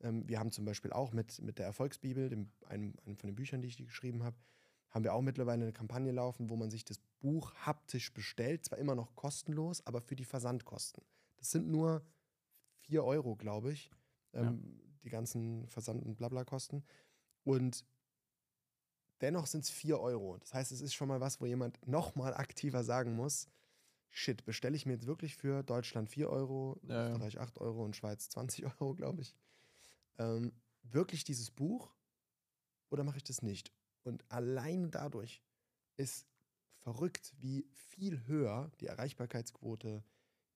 Ähm, 0.00 0.28
wir 0.28 0.38
haben 0.38 0.52
zum 0.52 0.66
Beispiel 0.66 0.92
auch 0.92 1.12
mit, 1.12 1.40
mit 1.40 1.58
der 1.58 1.64
Erfolgsbibel, 1.66 2.28
dem, 2.28 2.50
einem, 2.66 2.94
einem 3.06 3.16
von 3.16 3.28
den 3.28 3.34
Büchern, 3.36 3.62
die 3.62 3.68
ich 3.68 3.78
geschrieben 3.78 4.22
habe, 4.22 4.36
haben 4.92 5.04
wir 5.04 5.14
auch 5.14 5.22
mittlerweile 5.22 5.62
eine 5.62 5.72
Kampagne 5.72 6.12
laufen, 6.12 6.48
wo 6.50 6.56
man 6.56 6.70
sich 6.70 6.84
das 6.84 6.98
Buch 7.20 7.52
haptisch 7.54 8.12
bestellt. 8.12 8.64
Zwar 8.64 8.78
immer 8.78 8.94
noch 8.94 9.16
kostenlos, 9.16 9.84
aber 9.86 10.00
für 10.00 10.14
die 10.16 10.24
Versandkosten. 10.24 11.02
Das 11.38 11.50
sind 11.50 11.68
nur 11.68 12.02
4 12.82 13.02
Euro, 13.04 13.34
glaube 13.36 13.72
ich. 13.72 13.90
Ähm, 14.34 14.78
Die 15.02 15.10
ganzen 15.10 15.66
Versand- 15.68 16.04
und 16.04 16.14
Blabla-Kosten. 16.16 16.84
Und 17.42 17.84
dennoch 19.20 19.46
sind 19.46 19.64
es 19.64 19.70
4 19.70 19.98
Euro. 19.98 20.36
Das 20.38 20.54
heißt, 20.54 20.70
es 20.72 20.80
ist 20.80 20.94
schon 20.94 21.08
mal 21.08 21.20
was, 21.20 21.40
wo 21.40 21.46
jemand 21.46 21.84
nochmal 21.86 22.34
aktiver 22.34 22.84
sagen 22.84 23.16
muss: 23.16 23.48
Shit, 24.10 24.44
bestelle 24.44 24.76
ich 24.76 24.86
mir 24.86 24.92
jetzt 24.92 25.06
wirklich 25.06 25.34
für 25.36 25.62
Deutschland 25.62 26.08
4 26.10 26.28
Euro, 26.30 26.78
Ja, 26.82 26.94
ja. 26.94 27.10
Österreich 27.12 27.40
8 27.40 27.58
Euro 27.58 27.82
und 27.84 27.96
Schweiz 27.96 28.28
20 28.28 28.64
Euro, 28.80 28.94
glaube 28.94 29.22
ich. 29.22 29.34
Ähm, 30.18 30.52
wirklich 30.82 31.24
dieses 31.24 31.50
Buch 31.50 31.90
oder 32.90 33.04
mache 33.04 33.16
ich 33.16 33.24
das 33.24 33.42
nicht? 33.42 33.72
Und 34.04 34.24
allein 34.28 34.90
dadurch 34.90 35.42
ist 35.96 36.26
verrückt, 36.82 37.32
wie 37.38 37.66
viel 37.72 38.26
höher 38.26 38.70
die 38.80 38.86
Erreichbarkeitsquote, 38.86 40.02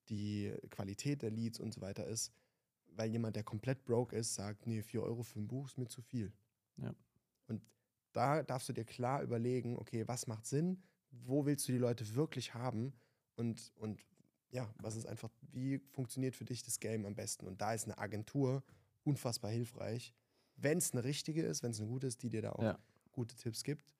die 0.09 0.55
Qualität 0.71 1.23
der 1.23 1.31
Leads 1.31 1.61
und 1.61 1.73
so 1.73 1.81
weiter 1.81 2.07
ist, 2.07 2.33
weil 2.89 3.11
jemand, 3.11 3.37
der 3.37 3.45
komplett 3.45 3.85
broke 3.85 4.17
ist, 4.17 4.35
sagt, 4.35 4.67
nee, 4.67 4.83
4 4.83 5.03
Euro 5.03 5.23
für 5.23 5.39
ein 5.39 5.49
Buch 5.49 5.67
ist 5.67 5.79
mir 5.79 5.89
zu 5.89 6.03
viel. 6.03 6.33
Ja. 6.77 6.95
Und 7.47 7.63
da 8.13 8.43
darfst 8.43 8.69
du 8.69 8.73
dir 8.73 8.85
klar 8.85 9.23
überlegen, 9.23 9.77
okay, 9.77 10.07
was 10.09 10.27
macht 10.27 10.47
Sinn, 10.47 10.83
wo 11.11 11.47
willst 11.47 11.69
du 11.69 11.73
die 11.73 11.79
Leute 11.79 12.15
wirklich 12.15 12.55
haben 12.55 12.93
und, 13.37 13.73
und 13.77 14.01
ja, 14.51 14.73
was 14.81 14.97
ist 14.97 15.07
einfach, 15.07 15.31
wie 15.53 15.79
funktioniert 15.91 16.35
für 16.35 16.45
dich 16.45 16.63
das 16.63 16.81
Game 16.81 17.05
am 17.05 17.15
besten? 17.15 17.47
Und 17.47 17.61
da 17.61 17.75
ist 17.75 17.85
eine 17.85 17.99
Agentur 17.99 18.63
unfassbar 19.05 19.51
hilfreich, 19.51 20.15
wenn 20.57 20.79
es 20.79 20.93
eine 20.93 21.05
richtige 21.05 21.43
ist, 21.43 21.63
wenn 21.63 21.73
es 21.73 21.81
eine 21.81 21.89
gute 21.89 22.07
ist, 22.07 22.23
die 22.23 22.31
dir 22.31 22.43
da 22.43 22.53
auch 22.53 22.63
Ja. 22.63 22.79
Gute 23.17 23.35
Tipps 23.37 23.65
gibt, 23.65 23.95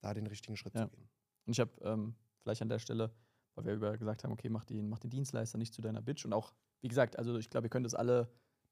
da 0.00 0.12
den 0.12 0.26
richtigen 0.26 0.56
Schritt 0.56 0.74
Ja. 0.74 0.82
zu 0.84 0.90
gehen. 0.90 1.08
Und 1.46 1.52
ich 1.52 1.60
habe 1.60 1.72
ähm, 1.82 2.14
vielleicht 2.42 2.60
an 2.62 2.68
der 2.68 2.78
Stelle, 2.78 3.14
weil 3.54 3.64
wir 3.64 3.74
über 3.74 3.96
gesagt 3.96 4.24
haben, 4.24 4.32
okay, 4.32 4.50
mach 4.50 4.64
den, 4.64 4.88
mach 4.88 4.98
den 4.98 5.10
Dienstleister 5.10 5.56
nicht 5.56 5.72
zu 5.72 5.80
deiner 5.80 6.02
Bitch. 6.02 6.24
Und 6.26 6.32
auch, 6.32 6.52
wie 6.82 6.88
gesagt, 6.88 7.18
also 7.18 7.36
ich 7.38 7.48
glaube, 7.48 7.66
ihr 7.66 7.70
könnt 7.70 7.86
das 7.86 7.94
alle 7.94 8.30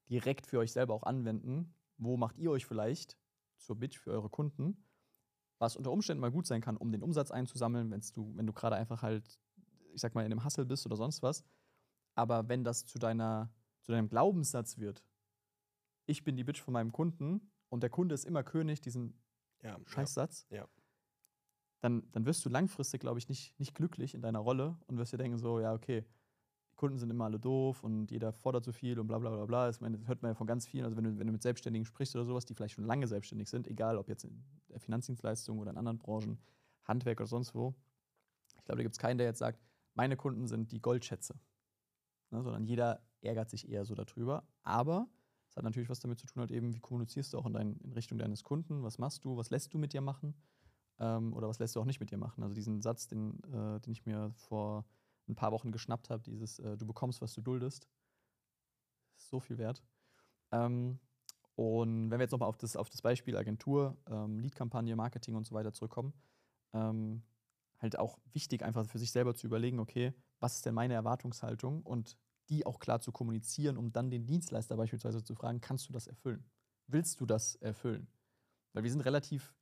direkt 0.09 0.45
für 0.45 0.59
euch 0.59 0.71
selber 0.71 0.93
auch 0.93 1.03
anwenden. 1.03 1.73
Wo 1.97 2.17
macht 2.17 2.37
ihr 2.37 2.51
euch 2.51 2.65
vielleicht 2.65 3.17
zur 3.57 3.77
Bitch 3.77 3.97
für 3.97 4.11
eure 4.11 4.29
Kunden? 4.29 4.77
Was 5.57 5.75
unter 5.77 5.91
Umständen 5.91 6.21
mal 6.21 6.31
gut 6.31 6.45
sein 6.45 6.61
kann, 6.61 6.75
um 6.77 6.91
den 6.91 7.01
Umsatz 7.01 7.31
einzusammeln, 7.31 7.89
wenn's 7.89 8.11
du, 8.11 8.35
wenn 8.35 8.45
du 8.45 8.53
gerade 8.53 8.75
einfach 8.75 9.01
halt, 9.01 9.39
ich 9.93 10.01
sag 10.01 10.13
mal, 10.13 10.25
in 10.25 10.31
einem 10.31 10.43
Hustle 10.43 10.65
bist 10.65 10.85
oder 10.85 10.97
sonst 10.97 11.23
was. 11.23 11.43
Aber 12.13 12.47
wenn 12.49 12.63
das 12.65 12.85
zu 12.85 12.99
deiner, 12.99 13.49
zu 13.81 13.93
deinem 13.93 14.09
Glaubenssatz 14.09 14.77
wird, 14.77 15.03
ich 16.05 16.23
bin 16.23 16.35
die 16.35 16.43
Bitch 16.43 16.61
von 16.61 16.73
meinem 16.73 16.91
Kunden 16.91 17.49
und 17.69 17.81
der 17.81 17.89
Kunde 17.89 18.13
ist 18.13 18.25
immer 18.25 18.43
König, 18.43 18.81
diesen 18.81 19.17
Ja, 19.65 19.79
Scheißsatz, 19.85 20.45
Ja. 20.51 20.67
dann, 21.81 22.03
dann 22.11 22.25
wirst 22.25 22.45
du 22.45 22.49
langfristig, 22.49 23.01
glaube 23.01 23.17
ich, 23.17 23.27
nicht, 23.29 23.59
nicht 23.59 23.73
glücklich 23.73 24.13
in 24.13 24.21
deiner 24.21 24.39
Rolle 24.39 24.77
und 24.85 24.97
wirst 24.97 25.11
dir 25.11 25.17
denken, 25.17 25.39
so, 25.39 25.59
ja, 25.59 25.73
okay, 25.73 26.05
die 26.71 26.75
Kunden 26.75 26.99
sind 26.99 27.09
immer 27.09 27.25
alle 27.25 27.39
doof 27.39 27.83
und 27.83 28.11
jeder 28.11 28.31
fordert 28.31 28.63
zu 28.63 28.73
viel 28.73 28.99
und 28.99 29.07
bla 29.07 29.17
bla 29.17 29.31
bla 29.31 29.45
bla. 29.45 29.65
Das 29.65 29.79
hört 29.81 30.21
man 30.21 30.31
ja 30.31 30.35
von 30.35 30.45
ganz 30.45 30.67
vielen. 30.67 30.85
Also 30.85 30.95
wenn 30.97 31.05
du, 31.05 31.17
wenn 31.17 31.25
du 31.25 31.33
mit 31.33 31.41
Selbstständigen 31.41 31.85
sprichst 31.85 32.15
oder 32.15 32.25
sowas, 32.25 32.45
die 32.45 32.53
vielleicht 32.53 32.75
schon 32.75 32.85
lange 32.85 33.07
selbstständig 33.07 33.49
sind, 33.49 33.67
egal 33.67 33.97
ob 33.97 34.07
jetzt 34.07 34.23
in 34.25 34.43
der 34.69 34.79
Finanzdienstleistung 34.79 35.57
oder 35.57 35.71
in 35.71 35.77
anderen 35.77 35.97
Branchen, 35.97 36.39
Handwerk 36.83 37.19
oder 37.21 37.27
sonst 37.27 37.55
wo. 37.55 37.73
Ich 38.57 38.65
glaube, 38.65 38.77
da 38.77 38.83
gibt 38.83 38.93
es 38.93 38.99
keinen, 38.99 39.17
der 39.17 39.27
jetzt 39.27 39.39
sagt, 39.39 39.59
meine 39.95 40.15
Kunden 40.15 40.47
sind 40.47 40.71
die 40.71 40.81
Goldschätze. 40.81 41.39
Ne, 42.29 42.43
sondern 42.43 42.65
jeder 42.65 43.01
ärgert 43.21 43.49
sich 43.49 43.67
eher 43.69 43.85
so 43.85 43.95
darüber. 43.95 44.47
Aber 44.61 45.07
es 45.55 45.57
hat 45.57 45.63
natürlich 45.63 45.87
was 45.87 46.01
damit 46.01 46.19
zu 46.19 46.27
tun, 46.27 46.41
halt 46.41 46.51
eben, 46.51 46.73
wie 46.73 46.81
kommunizierst 46.81 47.33
du 47.33 47.37
auch 47.37 47.45
in, 47.45 47.53
dein, 47.53 47.77
in 47.77 47.93
Richtung 47.93 48.17
deines 48.17 48.43
Kunden, 48.43 48.83
was 48.83 48.97
machst 48.97 49.23
du, 49.23 49.37
was 49.37 49.51
lässt 49.51 49.73
du 49.73 49.77
mit 49.77 49.93
dir 49.93 50.01
machen 50.01 50.35
ähm, 50.99 51.33
oder 51.33 51.47
was 51.47 51.59
lässt 51.59 51.77
du 51.77 51.79
auch 51.79 51.85
nicht 51.85 52.01
mit 52.01 52.11
dir 52.11 52.17
machen. 52.17 52.43
Also 52.43 52.53
diesen 52.53 52.81
Satz, 52.81 53.07
den, 53.07 53.41
äh, 53.45 53.79
den 53.79 53.93
ich 53.93 54.05
mir 54.05 54.33
vor 54.35 54.85
ein 55.29 55.35
paar 55.35 55.53
Wochen 55.53 55.71
geschnappt 55.71 56.09
habe, 56.09 56.21
dieses 56.23 56.59
äh, 56.59 56.75
du 56.75 56.85
bekommst, 56.85 57.21
was 57.21 57.33
du 57.33 57.39
duldest, 57.39 57.87
ist 59.15 59.29
so 59.29 59.39
viel 59.39 59.57
wert. 59.57 59.81
Ähm, 60.51 60.99
und 61.55 62.11
wenn 62.11 62.19
wir 62.19 62.25
jetzt 62.25 62.33
nochmal 62.33 62.49
auf 62.49 62.57
das, 62.57 62.75
auf 62.75 62.89
das 62.89 63.01
Beispiel 63.01 63.37
Agentur, 63.37 63.95
ähm, 64.07 64.39
Lead-Kampagne, 64.39 64.93
Marketing 64.97 65.35
und 65.35 65.45
so 65.45 65.55
weiter 65.55 65.71
zurückkommen, 65.71 66.11
ähm, 66.73 67.23
halt 67.79 67.97
auch 67.97 68.19
wichtig, 68.33 68.61
einfach 68.61 68.85
für 68.85 68.99
sich 68.99 69.13
selber 69.13 69.35
zu 69.35 69.47
überlegen, 69.47 69.79
okay, 69.79 70.13
was 70.41 70.55
ist 70.55 70.65
denn 70.65 70.75
meine 70.75 70.95
Erwartungshaltung 70.95 71.81
und 71.83 72.17
die 72.49 72.65
auch 72.65 72.79
klar 72.79 72.99
zu 72.99 73.11
kommunizieren, 73.11 73.77
um 73.77 73.91
dann 73.91 74.09
den 74.09 74.25
Dienstleister 74.25 74.77
beispielsweise 74.77 75.23
zu 75.23 75.35
fragen, 75.35 75.61
kannst 75.61 75.89
du 75.89 75.93
das 75.93 76.07
erfüllen? 76.07 76.45
Willst 76.87 77.19
du 77.19 77.25
das 77.25 77.55
erfüllen? 77.55 78.07
Weil 78.73 78.83
wir 78.83 78.91
sind 78.91 79.01
relativ, 79.01 79.55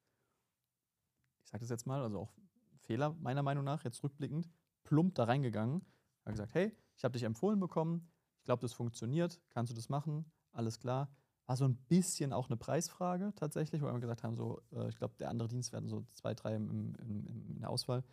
ich 1.44 1.50
sage 1.50 1.62
das 1.62 1.70
jetzt 1.70 1.86
mal, 1.86 2.02
also 2.02 2.20
auch 2.20 2.34
Fehler 2.80 3.16
meiner 3.20 3.44
Meinung 3.44 3.64
nach, 3.64 3.84
jetzt 3.84 4.04
rückblickend, 4.04 4.50
plump 4.84 5.16
da 5.16 5.26
reingegangen, 5.26 5.86
habe 6.26 6.32
gesagt, 6.32 6.54
hey, 6.54 6.76
ich 6.96 7.04
habe 7.04 7.14
dich 7.14 7.24
empfohlen 7.24 7.60
bekommen, 7.60 8.10
ich 8.40 8.46
glaube, 8.46 8.62
das 8.62 8.74
funktioniert, 8.74 9.42
kannst 9.50 9.72
du 9.72 9.76
das 9.76 9.90
machen? 9.90 10.26
Alles 10.52 10.80
klar. 10.80 11.10
War 11.46 11.58
so 11.58 11.66
ein 11.66 11.76
bisschen 11.76 12.34
auch 12.34 12.50
eine 12.50 12.58
Preisfrage 12.58 13.34
tatsächlich, 13.36 13.82
weil 13.82 13.94
wir 13.94 14.00
gesagt 14.00 14.24
haben, 14.24 14.36
so, 14.36 14.62
äh, 14.72 14.90
ich 14.90 14.98
glaube, 14.98 15.16
der 15.18 15.30
andere 15.30 15.48
Dienst 15.48 15.74
werden 15.74 15.88
so 15.88 16.06
zwei, 16.14 16.34
drei 16.34 16.56
im, 16.56 16.70
im, 16.70 16.96
im, 16.96 17.48
in 17.50 17.60
der 17.60 17.70
Auswahl, 17.70 18.04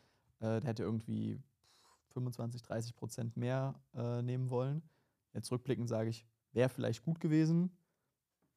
äh, 0.41 0.61
der 0.61 0.65
hätte 0.65 0.83
irgendwie 0.83 1.41
25, 2.11 2.62
30 2.62 2.96
Prozent 2.96 3.37
mehr 3.37 3.75
äh, 3.94 4.23
nehmen 4.23 4.51
wollen. 4.51 4.83
Jetzt 5.33 5.51
rückblickend 5.51 5.88
sage 5.88 6.11
ich, 6.11 6.27
wäre 6.53 6.68
vielleicht 6.68 7.03
gut 7.03 7.20
gewesen, 7.20 7.70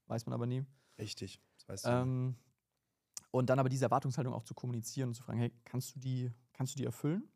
weiß 0.08 0.26
man 0.26 0.34
aber 0.34 0.46
nie. 0.46 0.66
Richtig. 0.98 1.42
Das 1.58 1.68
weißt 1.70 1.86
du. 1.86 1.90
Ähm, 1.90 2.36
und 3.32 3.50
dann 3.50 3.60
aber 3.60 3.70
diese 3.70 3.86
Erwartungshaltung 3.86 4.34
auch 4.34 4.44
zu 4.44 4.54
kommunizieren 4.54 5.10
und 5.10 5.16
zu 5.16 5.24
fragen, 5.24 5.40
hey, 5.40 5.52
kannst 5.66 5.96
du 5.96 6.00
die, 6.00 6.32
kannst 6.54 6.74
du 6.74 6.78
die 6.78 6.86
erfüllen? 6.86 7.28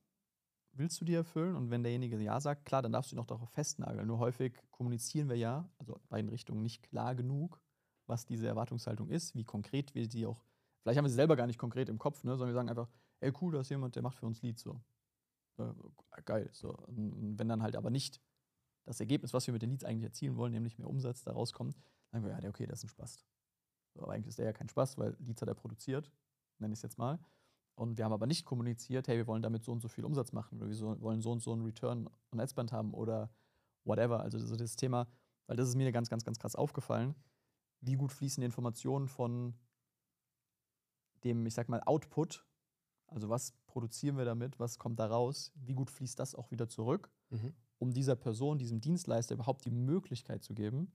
Willst 0.73 1.01
du 1.01 1.05
die 1.05 1.15
erfüllen? 1.15 1.55
Und 1.55 1.71
wenn 1.71 1.81
derjenige 1.81 2.21
Ja 2.21 2.39
sagt, 2.39 2.65
klar, 2.65 2.83
dann 2.83 2.91
darfst 2.91 3.11
du 3.11 3.15
ihn 3.15 3.19
auch 3.19 3.25
darauf 3.25 3.49
festnageln. 3.49 4.05
Nur 4.05 4.19
häufig 4.19 4.53
kommunizieren 4.69 5.27
wir 5.27 5.37
ja, 5.37 5.67
also 5.79 5.95
in 5.95 6.07
beiden 6.07 6.29
Richtungen, 6.29 6.61
nicht 6.61 6.83
klar 6.83 7.15
genug, 7.15 7.59
was 8.05 8.25
diese 8.25 8.47
Erwartungshaltung 8.47 9.09
ist, 9.09 9.35
wie 9.35 9.43
konkret 9.43 9.95
wir 9.95 10.07
die 10.07 10.27
auch, 10.27 10.43
vielleicht 10.81 10.97
haben 10.97 11.05
wir 11.05 11.09
sie 11.09 11.15
selber 11.15 11.35
gar 11.35 11.47
nicht 11.47 11.57
konkret 11.57 11.89
im 11.89 11.97
Kopf, 11.97 12.23
ne, 12.23 12.31
sondern 12.31 12.49
wir 12.49 12.53
sagen 12.53 12.69
einfach, 12.69 12.89
ey, 13.19 13.33
cool, 13.41 13.53
da 13.53 13.61
ist 13.61 13.69
jemand, 13.69 13.95
der 13.95 14.03
macht 14.03 14.17
für 14.17 14.27
uns 14.27 14.41
Lied 14.43 14.59
so. 14.59 14.79
Äh, 15.57 16.21
geil. 16.25 16.49
So. 16.51 16.71
Und 16.71 17.37
wenn 17.37 17.47
dann 17.47 17.61
halt 17.61 17.75
aber 17.75 17.89
nicht 17.89 18.21
das 18.85 18.99
Ergebnis, 18.99 19.33
was 19.33 19.47
wir 19.47 19.53
mit 19.53 19.61
den 19.61 19.71
Leads 19.71 19.83
eigentlich 19.83 20.03
erzielen 20.03 20.37
wollen, 20.37 20.53
nämlich 20.53 20.77
mehr 20.77 20.89
Umsatz 20.89 21.23
da 21.23 21.31
rauskommt, 21.31 21.75
dann 22.11 22.21
sagen 22.21 22.35
wir, 22.35 22.43
ja, 22.43 22.49
okay, 22.49 22.65
das 22.65 22.79
ist 22.79 22.85
ein 22.85 22.89
Spaß. 22.89 23.25
So, 23.93 24.03
aber 24.03 24.13
eigentlich 24.13 24.27
ist 24.27 24.39
der 24.39 24.45
ja 24.45 24.53
kein 24.53 24.69
Spaß, 24.69 24.97
weil 24.97 25.15
Leads 25.19 25.41
hat 25.41 25.49
er 25.49 25.55
produziert, 25.55 26.11
nenne 26.59 26.73
ich 26.73 26.79
es 26.79 26.83
jetzt 26.83 26.97
mal. 26.97 27.19
Und 27.75 27.97
wir 27.97 28.05
haben 28.05 28.13
aber 28.13 28.25
nicht 28.25 28.45
kommuniziert, 28.45 29.07
hey, 29.07 29.17
wir 29.17 29.27
wollen 29.27 29.43
damit 29.43 29.63
so 29.63 29.71
und 29.71 29.81
so 29.81 29.87
viel 29.87 30.03
Umsatz 30.03 30.31
machen 30.31 30.57
oder 30.57 30.67
wir 30.67 30.75
so, 30.75 30.99
wollen 31.01 31.21
so 31.21 31.31
und 31.31 31.41
so 31.41 31.53
einen 31.53 31.63
Return 31.63 32.09
on 32.31 32.39
Adspend 32.39 32.71
haben 32.71 32.93
oder 32.93 33.29
whatever. 33.83 34.21
Also 34.21 34.39
so 34.39 34.55
das 34.55 34.75
Thema, 34.75 35.07
weil 35.45 35.57
das 35.57 35.69
ist 35.69 35.75
mir 35.75 35.91
ganz, 35.91 36.09
ganz, 36.09 36.23
ganz 36.23 36.39
krass 36.39 36.55
aufgefallen. 36.55 37.13
Wie 37.81 37.95
gut 37.95 38.11
fließen 38.11 38.41
die 38.41 38.45
Informationen 38.45 39.07
von 39.07 39.53
dem, 41.23 41.45
ich 41.45 41.53
sag 41.53 41.69
mal, 41.69 41.81
Output, 41.81 42.45
also 43.07 43.29
was 43.29 43.53
produzieren 43.77 44.17
wir 44.17 44.25
damit, 44.25 44.57
was 44.59 44.79
kommt 44.79 44.99
da 44.99 45.05
raus, 45.05 45.51
wie 45.53 45.75
gut 45.75 45.91
fließt 45.91 46.17
das 46.17 46.33
auch 46.33 46.49
wieder 46.49 46.67
zurück, 46.67 47.11
Mhm. 47.29 47.53
um 47.77 47.93
dieser 47.93 48.15
Person, 48.15 48.57
diesem 48.57 48.81
Dienstleister 48.81 49.35
überhaupt 49.35 49.65
die 49.65 49.69
Möglichkeit 49.71 50.43
zu 50.43 50.55
geben, 50.55 50.91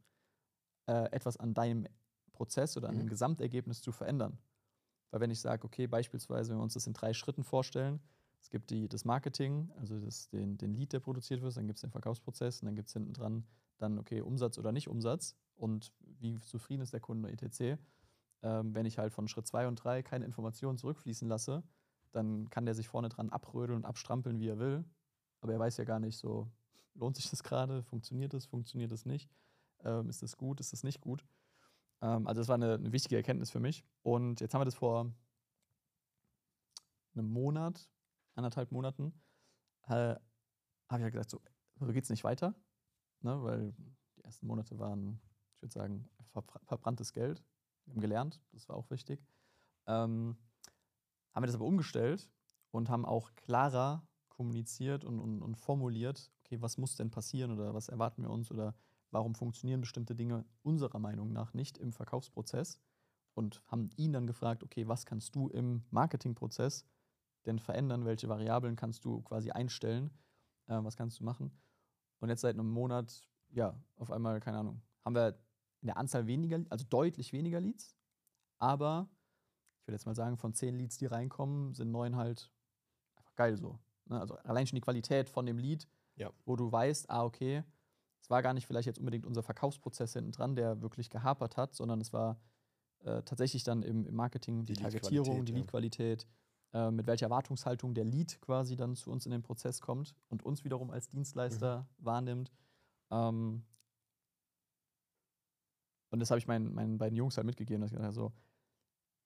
äh, 0.88 1.04
etwas 1.12 1.36
an 1.36 1.54
deinem 1.54 1.86
Prozess 2.32 2.76
oder 2.76 2.88
an 2.88 2.96
dem 2.98 3.06
Mhm. 3.06 3.10
Gesamtergebnis 3.10 3.82
zu 3.82 3.92
verändern. 3.92 4.36
Weil 5.12 5.20
wenn 5.20 5.30
ich 5.30 5.40
sage, 5.40 5.64
okay, 5.64 5.86
beispielsweise, 5.86 6.50
wenn 6.50 6.58
wir 6.58 6.64
uns 6.64 6.74
das 6.74 6.88
in 6.88 6.92
drei 6.92 7.12
Schritten 7.12 7.44
vorstellen, 7.44 8.00
es 8.40 8.50
gibt 8.50 8.70
die, 8.70 8.88
das 8.88 9.04
Marketing, 9.04 9.70
also 9.76 10.00
das, 10.00 10.28
den, 10.30 10.58
den 10.58 10.74
Lead, 10.74 10.92
der 10.92 10.98
produziert 10.98 11.40
wird, 11.40 11.56
dann 11.56 11.68
gibt 11.68 11.76
es 11.76 11.82
den 11.82 11.92
Verkaufsprozess 11.92 12.62
und 12.62 12.66
dann 12.66 12.74
gibt 12.74 12.88
es 12.88 12.94
hinten 12.94 13.12
dran 13.12 13.46
dann, 13.78 13.96
okay, 14.00 14.22
Umsatz 14.22 14.58
oder 14.58 14.72
nicht 14.72 14.88
Umsatz 14.88 15.36
und 15.54 15.92
wie 16.00 16.36
zufrieden 16.40 16.82
ist 16.82 16.92
der 16.92 17.00
Kunde 17.00 17.30
etc. 17.30 17.78
Ähm, 18.42 18.74
wenn 18.74 18.86
ich 18.86 18.98
halt 18.98 19.12
von 19.12 19.28
Schritt 19.28 19.46
zwei 19.46 19.68
und 19.68 19.76
drei 19.76 20.02
keine 20.02 20.24
Informationen 20.24 20.78
zurückfließen 20.78 21.28
lasse, 21.28 21.62
dann 22.12 22.48
kann 22.50 22.66
der 22.66 22.74
sich 22.74 22.88
vorne 22.88 23.08
dran 23.08 23.30
abrödeln 23.30 23.78
und 23.78 23.84
abstrampeln, 23.84 24.38
wie 24.38 24.48
er 24.48 24.58
will. 24.58 24.84
Aber 25.40 25.52
er 25.52 25.58
weiß 25.58 25.76
ja 25.78 25.84
gar 25.84 25.98
nicht 25.98 26.16
so, 26.16 26.50
lohnt 26.94 27.16
sich 27.16 27.30
das 27.30 27.42
gerade, 27.42 27.82
funktioniert 27.82 28.32
das, 28.34 28.46
funktioniert 28.46 28.92
das 28.92 29.06
nicht, 29.06 29.30
ähm, 29.84 30.08
ist 30.08 30.22
das 30.22 30.36
gut, 30.36 30.60
ist 30.60 30.72
das 30.72 30.84
nicht 30.84 31.00
gut. 31.00 31.24
Ähm, 32.00 32.26
also 32.26 32.40
das 32.40 32.48
war 32.48 32.54
eine, 32.54 32.74
eine 32.74 32.92
wichtige 32.92 33.16
Erkenntnis 33.16 33.50
für 33.50 33.60
mich. 33.60 33.84
Und 34.02 34.40
jetzt 34.40 34.54
haben 34.54 34.60
wir 34.60 34.66
das 34.66 34.74
vor 34.74 35.12
einem 37.14 37.28
Monat, 37.28 37.88
anderthalb 38.34 38.72
Monaten, 38.72 39.12
äh, 39.84 40.14
habe 40.88 40.98
ich 40.98 41.00
ja 41.00 41.10
gesagt, 41.10 41.30
so, 41.30 41.40
so 41.80 41.92
geht 41.92 42.04
es 42.04 42.10
nicht 42.10 42.24
weiter, 42.24 42.54
ne? 43.20 43.42
weil 43.42 43.72
die 44.16 44.24
ersten 44.24 44.46
Monate 44.46 44.78
waren, 44.78 45.20
ich 45.56 45.62
würde 45.62 45.72
sagen, 45.72 46.08
verbr 46.32 46.60
verbranntes 46.64 47.12
Geld. 47.12 47.42
Wir 47.84 47.94
haben 47.94 48.00
gelernt, 48.00 48.40
das 48.52 48.68
war 48.68 48.76
auch 48.76 48.90
wichtig. 48.90 49.24
Ähm, 49.86 50.36
haben 51.32 51.42
wir 51.42 51.46
das 51.46 51.56
aber 51.56 51.66
umgestellt 51.66 52.30
und 52.70 52.88
haben 52.88 53.04
auch 53.04 53.34
klarer 53.34 54.06
kommuniziert 54.28 55.04
und, 55.04 55.20
und, 55.20 55.42
und 55.42 55.56
formuliert, 55.56 56.32
okay, 56.44 56.60
was 56.60 56.78
muss 56.78 56.96
denn 56.96 57.10
passieren 57.10 57.52
oder 57.52 57.74
was 57.74 57.88
erwarten 57.88 58.22
wir 58.22 58.30
uns 58.30 58.50
oder 58.50 58.74
warum 59.10 59.34
funktionieren 59.34 59.80
bestimmte 59.80 60.14
Dinge 60.14 60.44
unserer 60.62 60.98
Meinung 60.98 61.32
nach 61.32 61.54
nicht 61.54 61.78
im 61.78 61.92
Verkaufsprozess? 61.92 62.80
Und 63.34 63.62
haben 63.66 63.88
ihn 63.96 64.12
dann 64.12 64.26
gefragt, 64.26 64.62
okay, 64.62 64.88
was 64.88 65.06
kannst 65.06 65.34
du 65.34 65.48
im 65.48 65.84
Marketingprozess 65.90 66.84
denn 67.46 67.58
verändern, 67.58 68.04
welche 68.04 68.28
Variablen 68.28 68.76
kannst 68.76 69.04
du 69.04 69.22
quasi 69.22 69.50
einstellen, 69.50 70.10
äh, 70.66 70.78
was 70.82 70.96
kannst 70.96 71.20
du 71.20 71.24
machen. 71.24 71.50
Und 72.20 72.28
jetzt 72.28 72.42
seit 72.42 72.54
einem 72.54 72.70
Monat, 72.70 73.26
ja, 73.50 73.74
auf 73.96 74.10
einmal, 74.10 74.40
keine 74.40 74.58
Ahnung, 74.58 74.82
haben 75.04 75.14
wir 75.14 75.38
in 75.80 75.86
der 75.86 75.96
Anzahl 75.96 76.26
weniger, 76.26 76.60
also 76.70 76.84
deutlich 76.88 77.32
weniger 77.32 77.60
Leads, 77.60 77.96
aber 78.58 79.08
ich 79.82 79.88
würde 79.88 79.96
jetzt 79.96 80.06
mal 80.06 80.14
sagen, 80.14 80.36
von 80.36 80.54
zehn 80.54 80.76
Leads, 80.76 80.96
die 80.98 81.06
reinkommen, 81.06 81.74
sind 81.74 81.90
neun 81.90 82.14
halt 82.14 82.52
einfach 83.16 83.34
geil 83.34 83.56
so. 83.56 83.80
Ne? 84.06 84.20
Also 84.20 84.36
allein 84.36 84.64
schon 84.64 84.76
die 84.76 84.80
Qualität 84.80 85.28
von 85.28 85.44
dem 85.44 85.58
Lead, 85.58 85.88
Ja. 86.14 86.30
wo 86.44 86.54
du 86.54 86.70
weißt, 86.70 87.10
ah, 87.10 87.24
okay, 87.24 87.64
es 88.20 88.30
war 88.30 88.42
gar 88.42 88.54
nicht 88.54 88.68
vielleicht 88.68 88.86
jetzt 88.86 89.00
unbedingt 89.00 89.26
unser 89.26 89.42
Verkaufsprozess 89.42 90.12
hinten 90.12 90.30
dran, 90.30 90.54
der 90.54 90.80
wirklich 90.82 91.10
gehapert 91.10 91.56
hat, 91.56 91.74
sondern 91.74 92.00
es 92.00 92.12
war 92.12 92.38
äh, 93.00 93.22
tatsächlich 93.24 93.64
dann 93.64 93.82
im, 93.82 94.06
im 94.06 94.14
Marketing 94.14 94.64
die, 94.64 94.74
Die 94.74 94.82
Targetierung, 94.82 95.44
Lead-Qualität, 95.44 95.48
die 95.48 95.52
ja. 95.52 95.58
Leadqualität, 95.58 96.26
äh, 96.74 96.90
mit 96.92 97.08
welcher 97.08 97.26
Erwartungshaltung 97.26 97.92
der 97.92 98.04
Lead 98.04 98.40
quasi 98.40 98.76
dann 98.76 98.94
zu 98.94 99.10
uns 99.10 99.26
in 99.26 99.32
den 99.32 99.42
Prozess 99.42 99.80
kommt 99.80 100.14
und 100.28 100.44
uns 100.44 100.62
wiederum 100.62 100.92
als 100.92 101.08
Dienstleister 101.08 101.88
wahrnimmt. 101.98 102.52
Ähm, 103.10 103.64
und 106.10 106.20
das 106.20 106.30
habe 106.30 106.38
ich 106.38 106.46
meinen, 106.46 106.72
meinen 106.72 106.98
beiden 106.98 107.16
Jungs 107.16 107.36
halt 107.36 107.46
mitgegeben, 107.46 107.80
dass 107.80 107.90
ich 107.90 107.96
gesagt 107.96 108.04
habe, 108.06 108.14
so, 108.14 108.32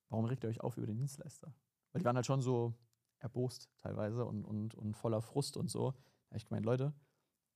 warum 0.09 0.25
regt 0.25 0.45
ihr 0.45 0.51
euch 0.51 0.61
auf 0.61 0.77
über 0.77 0.87
den 0.87 0.99
Dienstleister? 0.99 1.55
Weil 1.92 2.01
die 2.01 2.05
waren 2.05 2.16
halt 2.16 2.27
schon 2.27 2.40
so 2.40 2.75
erbost 3.19 3.71
teilweise 3.79 4.25
und, 4.25 4.45
und, 4.45 4.75
und 4.75 4.95
voller 4.95 5.23
Frust 5.23 5.57
und 5.57 5.71
so. 5.71 5.92
Da 5.92 6.31
habe 6.31 6.38
ich 6.38 6.47
gemeint, 6.47 6.66
Leute, 6.66 6.92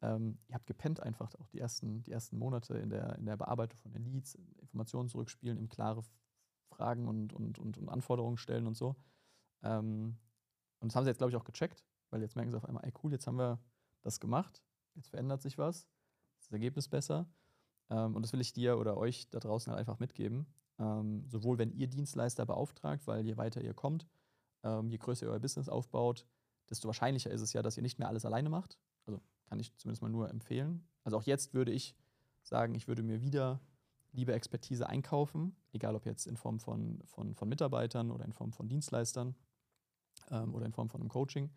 ähm, 0.02 0.38
ihr 0.48 0.54
habt 0.54 0.66
gepennt 0.66 1.00
einfach 1.00 1.34
auch 1.34 1.48
die 1.48 1.58
ersten, 1.58 2.02
die 2.02 2.12
ersten 2.12 2.38
Monate 2.38 2.78
in 2.78 2.90
der, 2.90 3.16
in 3.16 3.26
der 3.26 3.36
Bearbeitung 3.36 3.78
von 3.78 3.92
den 3.92 4.04
Leads, 4.04 4.36
Informationen 4.60 5.08
zurückspielen, 5.08 5.58
ihm 5.58 5.68
klare 5.68 6.02
Fragen 6.68 7.06
und, 7.06 7.32
und, 7.32 7.58
und, 7.58 7.76
und 7.76 7.88
Anforderungen 7.88 8.38
stellen 8.38 8.66
und 8.66 8.76
so. 8.76 8.96
Ähm, 9.62 10.16
und 10.78 10.90
das 10.90 10.96
haben 10.96 11.04
sie 11.04 11.10
jetzt, 11.10 11.18
glaube 11.18 11.30
ich, 11.30 11.36
auch 11.36 11.44
gecheckt, 11.44 11.84
weil 12.08 12.22
jetzt 12.22 12.36
merken 12.36 12.50
sie 12.50 12.56
auf 12.56 12.64
einmal, 12.64 12.84
ey 12.84 12.92
cool, 13.02 13.12
jetzt 13.12 13.26
haben 13.26 13.38
wir 13.38 13.60
das 14.00 14.20
gemacht, 14.20 14.62
jetzt 14.94 15.10
verändert 15.10 15.42
sich 15.42 15.58
was, 15.58 15.80
ist 16.38 16.46
das 16.46 16.52
Ergebnis 16.52 16.88
besser. 16.88 17.28
Ähm, 17.90 18.16
und 18.16 18.22
das 18.22 18.32
will 18.32 18.40
ich 18.40 18.54
dir 18.54 18.78
oder 18.78 18.96
euch 18.96 19.28
da 19.28 19.40
draußen 19.40 19.70
halt 19.70 19.80
einfach 19.80 19.98
mitgeben. 19.98 20.46
Ähm, 20.80 21.24
sowohl 21.28 21.58
wenn 21.58 21.72
ihr 21.72 21.86
Dienstleister 21.86 22.46
beauftragt, 22.46 23.06
weil 23.06 23.24
je 23.24 23.36
weiter 23.36 23.60
ihr 23.60 23.74
kommt, 23.74 24.08
ähm, 24.64 24.88
je 24.88 24.96
größer 24.96 25.26
ihr 25.26 25.32
euer 25.32 25.38
Business 25.38 25.68
aufbaut, 25.68 26.26
desto 26.70 26.88
wahrscheinlicher 26.88 27.30
ist 27.30 27.42
es 27.42 27.52
ja, 27.52 27.62
dass 27.62 27.76
ihr 27.76 27.82
nicht 27.82 27.98
mehr 27.98 28.08
alles 28.08 28.24
alleine 28.24 28.48
macht. 28.48 28.78
Also 29.06 29.20
kann 29.44 29.60
ich 29.60 29.76
zumindest 29.76 30.02
mal 30.02 30.08
nur 30.08 30.30
empfehlen. 30.30 30.88
Also 31.04 31.18
auch 31.18 31.24
jetzt 31.24 31.52
würde 31.52 31.70
ich 31.70 31.94
sagen, 32.42 32.74
ich 32.74 32.88
würde 32.88 33.02
mir 33.02 33.20
wieder 33.20 33.60
lieber 34.12 34.34
Expertise 34.34 34.88
einkaufen, 34.88 35.54
egal 35.72 35.94
ob 35.94 36.06
jetzt 36.06 36.26
in 36.26 36.36
Form 36.36 36.58
von, 36.58 37.02
von, 37.04 37.34
von 37.34 37.48
Mitarbeitern 37.48 38.10
oder 38.10 38.24
in 38.24 38.32
Form 38.32 38.52
von 38.52 38.68
Dienstleistern 38.68 39.34
ähm, 40.30 40.54
oder 40.54 40.66
in 40.66 40.72
Form 40.72 40.88
von 40.88 41.00
einem 41.00 41.10
Coaching, 41.10 41.50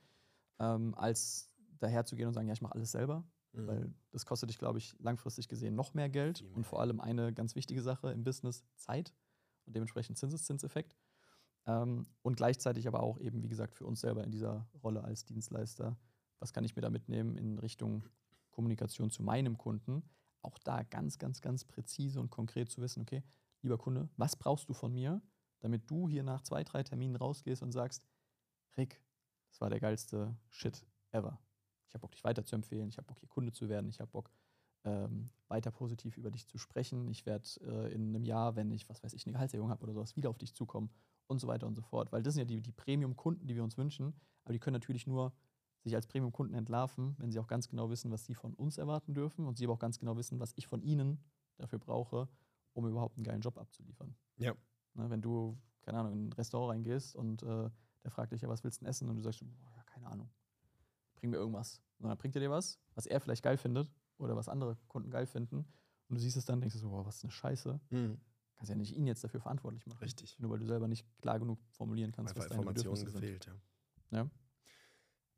ähm, 0.60 0.94
als 0.96 1.50
daherzugehen 1.80 2.28
und 2.28 2.34
sagen, 2.34 2.48
ja, 2.48 2.54
ich 2.54 2.62
mache 2.62 2.76
alles 2.76 2.92
selber. 2.92 3.24
Mhm. 3.54 3.68
Weil 3.68 3.94
das 4.12 4.26
kostet 4.26 4.50
dich, 4.50 4.58
glaube 4.58 4.80
ich, 4.80 4.96
langfristig 5.00 5.48
gesehen 5.48 5.76
noch 5.76 5.94
mehr 5.94 6.10
Geld 6.10 6.40
Viel 6.40 6.48
mehr, 6.48 6.58
und 6.58 6.66
vor 6.66 6.82
allem 6.82 7.00
eine 7.00 7.34
ganz 7.34 7.56
wichtige 7.56 7.82
Sache 7.82 8.12
im 8.12 8.24
Business, 8.24 8.66
Zeit 8.76 9.14
und 9.66 9.76
dementsprechend 9.76 10.18
Zinseszinseffekt. 10.18 10.96
Ähm, 11.66 12.08
und 12.22 12.36
gleichzeitig 12.36 12.88
aber 12.88 13.02
auch 13.02 13.20
eben, 13.20 13.42
wie 13.42 13.48
gesagt, 13.48 13.76
für 13.76 13.86
uns 13.86 14.02
selber 14.02 14.24
in 14.24 14.32
dieser 14.32 14.68
Rolle 14.84 15.04
als 15.04 15.26
Dienstleister, 15.26 15.98
was 16.40 16.52
kann 16.52 16.66
ich 16.66 16.76
mir 16.76 16.82
da 16.82 16.90
mitnehmen 16.90 17.38
in 17.38 17.58
Richtung 17.60 18.04
Kommunikation 18.52 19.10
zu 19.10 19.24
meinem 19.24 19.58
Kunden? 19.58 20.04
Auch 20.42 20.58
da 20.60 20.84
ganz, 20.84 21.18
ganz, 21.18 21.42
ganz 21.42 21.64
präzise 21.64 22.20
und 22.20 22.30
konkret 22.30 22.70
zu 22.70 22.82
wissen, 22.82 23.02
okay, 23.02 23.24
lieber 23.62 23.78
Kunde, 23.78 24.10
was 24.18 24.36
brauchst 24.36 24.68
du 24.68 24.74
von 24.74 24.94
mir, 24.94 25.22
damit 25.60 25.90
du 25.90 26.10
hier 26.10 26.24
nach 26.24 26.42
zwei, 26.42 26.66
drei 26.66 26.84
Terminen 26.84 27.16
rausgehst 27.16 27.64
und 27.64 27.72
sagst, 27.72 28.06
Rick, 28.76 29.02
das 29.50 29.62
war 29.62 29.70
der 29.70 29.80
geilste 29.80 30.36
Shit 30.50 30.86
ever. 31.12 31.40
Ich 31.94 31.96
habe 31.96 32.02
Bock, 32.02 32.12
dich 32.12 32.24
weiterzuempfehlen, 32.24 32.90
ich 32.90 32.98
habe 32.98 33.06
Bock, 33.06 33.20
hier 33.20 33.30
Kunde 33.30 33.52
zu 33.52 33.70
werden, 33.70 33.88
ich 33.88 34.00
habe 34.00 34.10
Bock, 34.10 34.32
ähm, 34.84 35.30
weiter 35.48 35.70
positiv 35.70 36.18
über 36.18 36.32
dich 36.32 36.48
zu 36.48 36.58
sprechen. 36.58 37.08
Ich 37.08 37.28
werde 37.28 37.48
äh, 37.62 37.94
in 37.94 38.10
einem 38.10 38.26
Jahr, 38.26 38.56
wenn 38.56 38.72
ich, 38.72 38.90
was 38.90 39.04
weiß 39.04 39.14
ich, 39.14 39.28
eine 39.28 39.34
Gehaltserhöhung 39.34 39.70
habe 39.70 39.84
oder 39.84 39.94
sowas, 39.94 40.16
wieder 40.16 40.32
auf 40.32 40.40
dich 40.40 40.56
zukommen 40.56 40.90
und 41.28 41.40
so 41.40 41.48
weiter 41.48 41.68
und 41.68 41.76
so 41.76 41.84
fort. 41.84 42.12
Weil 42.12 42.24
das 42.24 42.34
sind 42.34 42.42
ja 42.42 42.46
die, 42.46 42.62
die 42.62 42.72
Premium-Kunden, 42.72 43.46
die 43.46 43.56
wir 43.56 43.64
uns 43.64 43.78
wünschen, 43.78 44.16
aber 44.44 44.54
die 44.54 44.60
können 44.60 44.74
natürlich 44.74 45.06
nur 45.06 45.34
sich 45.84 45.94
als 45.94 46.08
Premium-Kunden 46.08 46.56
entlarven, 46.56 47.16
wenn 47.20 47.32
sie 47.32 47.38
auch 47.38 47.46
ganz 47.46 47.68
genau 47.68 47.92
wissen, 47.92 48.10
was 48.10 48.26
sie 48.26 48.34
von 48.34 48.56
uns 48.56 48.80
erwarten 48.80 49.14
dürfen 49.14 49.46
und 49.46 49.60
sie 49.60 49.66
aber 49.66 49.74
auch 49.74 49.80
ganz 49.80 50.00
genau 50.00 50.18
wissen, 50.18 50.40
was 50.40 50.54
ich 50.56 50.66
von 50.66 50.82
ihnen 50.82 51.24
dafür 51.58 51.78
brauche, 51.78 52.28
um 52.74 52.88
überhaupt 52.88 53.18
einen 53.18 53.24
geilen 53.24 53.42
Job 53.42 53.60
abzuliefern. 53.60 54.16
Ja. 54.38 54.56
Ne, 54.96 55.12
wenn 55.12 55.22
du, 55.22 55.56
keine 55.82 56.00
Ahnung, 56.00 56.14
in 56.14 56.28
ein 56.30 56.34
Restaurant 56.34 56.72
reingehst 56.72 57.16
und 57.16 57.44
äh, 57.44 57.70
der 58.04 58.12
fragt 58.12 58.32
dich 58.32 58.42
ja, 58.42 58.50
was 58.50 58.64
willst 58.64 58.82
du 58.82 58.86
denn 58.86 58.90
essen? 58.90 59.10
Und 59.10 59.18
du 59.18 59.22
sagst, 59.22 59.42
boah, 59.42 59.72
ja, 59.76 59.84
keine 59.84 60.08
Ahnung, 60.08 60.30
bring 61.24 61.32
mir 61.32 61.38
irgendwas. 61.38 61.82
Und 62.00 62.10
dann 62.10 62.18
bringt 62.18 62.36
er 62.36 62.42
dir 62.42 62.52
was, 62.52 62.78
was 62.96 63.06
er 63.06 63.22
vielleicht 63.22 63.44
geil 63.44 63.56
findet 63.58 63.90
oder 64.18 64.36
was 64.36 64.50
andere 64.50 64.76
Kunden 64.90 65.10
geil 65.10 65.26
finden. 65.26 65.60
Und 66.10 66.16
du 66.16 66.20
siehst 66.20 66.36
es 66.36 66.44
dann, 66.44 66.60
denkst 66.60 66.76
du 66.76 66.80
so, 66.80 66.90
boah, 66.90 67.06
was 67.06 67.16
ist 67.18 67.24
eine 67.24 67.32
Scheiße. 67.32 67.80
Mhm. 67.92 68.20
Kannst 68.56 68.70
ja 68.70 68.76
nicht 68.76 68.94
ihn 68.94 69.08
jetzt 69.08 69.24
dafür 69.24 69.40
verantwortlich 69.40 69.86
machen. 69.88 70.00
Richtig. 70.00 70.38
Nur 70.40 70.52
weil 70.52 70.60
du 70.60 70.66
selber 70.66 70.90
nicht 70.90 71.08
klar 71.18 71.40
genug 71.40 71.60
formulieren 71.72 72.12
kannst, 72.12 72.32
Einfach 72.32 72.42
was 72.44 72.50
deine 72.50 72.62
Informationen 72.62 73.06
Bedürfnisse 73.06 73.12
sind. 73.12 73.22
gefehlt, 73.22 73.62
ja. 74.12 74.20
Ja. 74.20 74.30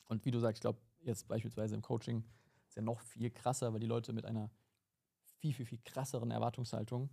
Und 0.05 0.25
wie 0.25 0.31
du 0.31 0.39
sagst, 0.39 0.57
ich 0.57 0.61
glaube, 0.61 0.81
jetzt 1.01 1.27
beispielsweise 1.27 1.75
im 1.75 1.83
Coaching 1.83 2.23
ist 2.67 2.75
ja 2.75 2.81
noch 2.81 2.99
viel 3.01 3.29
krasser, 3.29 3.71
weil 3.71 3.79
die 3.79 3.85
Leute 3.87 4.11
mit 4.11 4.25
einer 4.25 4.49
viel, 5.37 5.53
viel, 5.53 5.67
viel 5.67 5.79
krasseren 5.83 6.31
Erwartungshaltung 6.31 7.11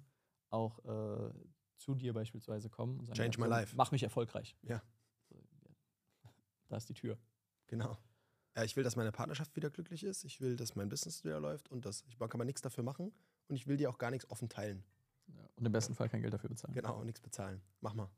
auch 0.49 0.79
äh, 0.85 1.31
zu 1.77 1.95
dir 1.95 2.15
beispielsweise 2.15 2.71
kommen 2.71 2.99
und 2.99 3.05
sagen, 3.05 3.17
Change 3.17 3.39
my 3.39 3.47
life. 3.49 3.77
mach 3.77 3.93
mich 3.93 4.03
erfolgreich. 4.03 4.57
Ja. 4.63 4.83
Da 6.69 6.77
ist 6.79 6.89
die 6.89 6.95
Tür. 6.95 7.19
Genau. 7.67 7.99
Ja, 8.55 8.65
ich 8.65 8.77
will, 8.77 8.85
dass 8.85 8.97
meine 8.97 9.13
Partnerschaft 9.13 9.57
wieder 9.57 9.71
glücklich 9.71 10.05
ist. 10.05 10.25
Ich 10.25 10.41
will, 10.41 10.57
dass 10.57 10.75
mein 10.75 10.89
Business 10.89 11.25
wieder 11.25 11.41
läuft 11.41 11.71
und 11.71 11.87
das. 11.87 12.05
Ich 12.09 12.19
kann 12.19 12.31
aber 12.33 12.45
nichts 12.45 12.61
dafür 12.61 12.85
machen 12.85 13.13
und 13.49 13.57
ich 13.57 13.67
will 13.67 13.77
dir 13.77 13.89
auch 13.89 13.99
gar 13.99 14.11
nichts 14.11 14.31
offen 14.31 14.49
teilen. 14.49 14.85
Ja. 15.29 15.49
Und 15.57 15.67
im 15.67 15.73
besten 15.73 15.95
Fall 15.95 16.09
kein 16.09 16.21
Geld 16.21 16.35
dafür 16.35 16.51
bezahlen. 16.51 16.75
Genau, 16.75 17.03
nichts 17.05 17.21
bezahlen. 17.21 17.63
Mach 17.81 17.95
mal. 17.95 18.11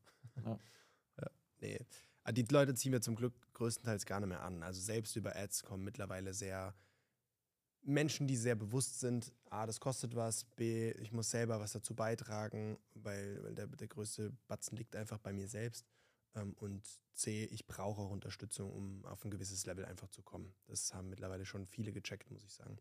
Ja. 0.44 0.58
ja. 1.22 1.30
Nee. 1.60 1.86
Aber 2.24 2.32
Die 2.32 2.42
Leute 2.42 2.74
ziehen 2.74 2.90
mir 2.90 3.00
zum 3.00 3.14
Glück 3.14 3.34
größtenteils 3.52 4.06
gar 4.06 4.18
nicht 4.20 4.30
mehr 4.30 4.42
an. 4.42 4.62
Also 4.62 4.80
selbst 4.80 5.14
über 5.14 5.36
Ads 5.36 5.62
kommen 5.62 5.84
mittlerweile 5.84 6.34
sehr 6.34 6.74
Menschen, 7.84 8.26
die 8.26 8.36
sehr 8.36 8.54
bewusst 8.54 9.00
sind, 9.00 9.32
A, 9.50 9.66
das 9.66 9.78
kostet 9.78 10.16
was, 10.16 10.44
B, 10.44 10.90
ich 10.92 11.12
muss 11.12 11.30
selber 11.30 11.60
was 11.60 11.72
dazu 11.72 11.94
beitragen, 11.94 12.78
weil, 12.94 13.42
weil 13.42 13.54
der, 13.54 13.66
der 13.66 13.88
größte 13.88 14.32
Batzen 14.48 14.76
liegt 14.78 14.96
einfach 14.96 15.18
bei 15.18 15.32
mir 15.32 15.48
selbst. 15.48 15.86
Ähm, 16.34 16.54
und 16.54 16.86
C, 17.14 17.44
ich 17.44 17.66
brauche 17.66 18.02
auch 18.02 18.10
Unterstützung, 18.10 18.72
um 18.72 19.04
auf 19.06 19.24
ein 19.24 19.30
gewisses 19.30 19.66
Level 19.66 19.84
einfach 19.84 20.08
zu 20.08 20.22
kommen. 20.22 20.54
Das 20.66 20.92
haben 20.92 21.08
mittlerweile 21.08 21.46
schon 21.46 21.66
viele 21.66 21.92
gecheckt, 21.92 22.30
muss 22.30 22.44
ich 22.44 22.52
sagen. 22.52 22.78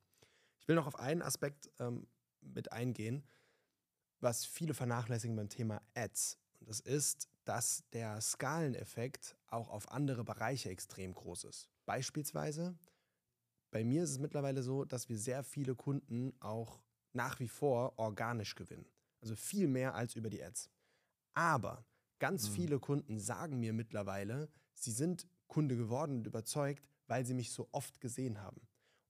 Ich 0.59 0.67
will 0.67 0.75
noch 0.75 0.87
auf 0.87 0.99
einen 0.99 1.21
Aspekt 1.21 1.69
ähm, 1.79 2.07
mit 2.41 2.71
eingehen, 2.71 3.23
was 4.19 4.45
viele 4.45 4.73
vernachlässigen 4.73 5.35
beim 5.35 5.49
Thema 5.49 5.81
Ads. 5.93 6.37
Und 6.59 6.69
das 6.69 6.79
ist, 6.79 7.29
dass 7.43 7.83
der 7.91 8.21
Skaleneffekt 8.21 9.35
auch 9.47 9.69
auf 9.69 9.91
andere 9.91 10.23
Bereiche 10.23 10.69
extrem 10.69 11.13
groß 11.13 11.43
ist. 11.43 11.69
Beispielsweise, 11.85 12.77
bei 13.71 13.83
mir 13.83 14.03
ist 14.03 14.11
es 14.11 14.19
mittlerweile 14.19 14.63
so, 14.63 14.85
dass 14.85 15.09
wir 15.09 15.17
sehr 15.17 15.43
viele 15.43 15.75
Kunden 15.75 16.33
auch 16.39 16.81
nach 17.11 17.39
wie 17.39 17.47
vor 17.47 17.97
organisch 17.97 18.55
gewinnen. 18.55 18.85
Also 19.21 19.35
viel 19.35 19.67
mehr 19.67 19.95
als 19.95 20.15
über 20.15 20.29
die 20.29 20.43
Ads. 20.43 20.69
Aber 21.33 21.85
ganz 22.23 22.47
Mhm. 22.49 22.53
viele 22.53 22.79
Kunden 22.79 23.19
sagen 23.19 23.59
mir 23.59 23.73
mittlerweile, 23.73 24.47
sie 24.73 24.91
sind 24.91 25.27
Kunde 25.47 25.75
geworden 25.75 26.17
und 26.19 26.27
überzeugt, 26.27 26.87
weil 27.07 27.25
sie 27.25 27.33
mich 27.33 27.51
so 27.51 27.67
oft 27.73 27.99
gesehen 27.99 28.41
haben. 28.41 28.61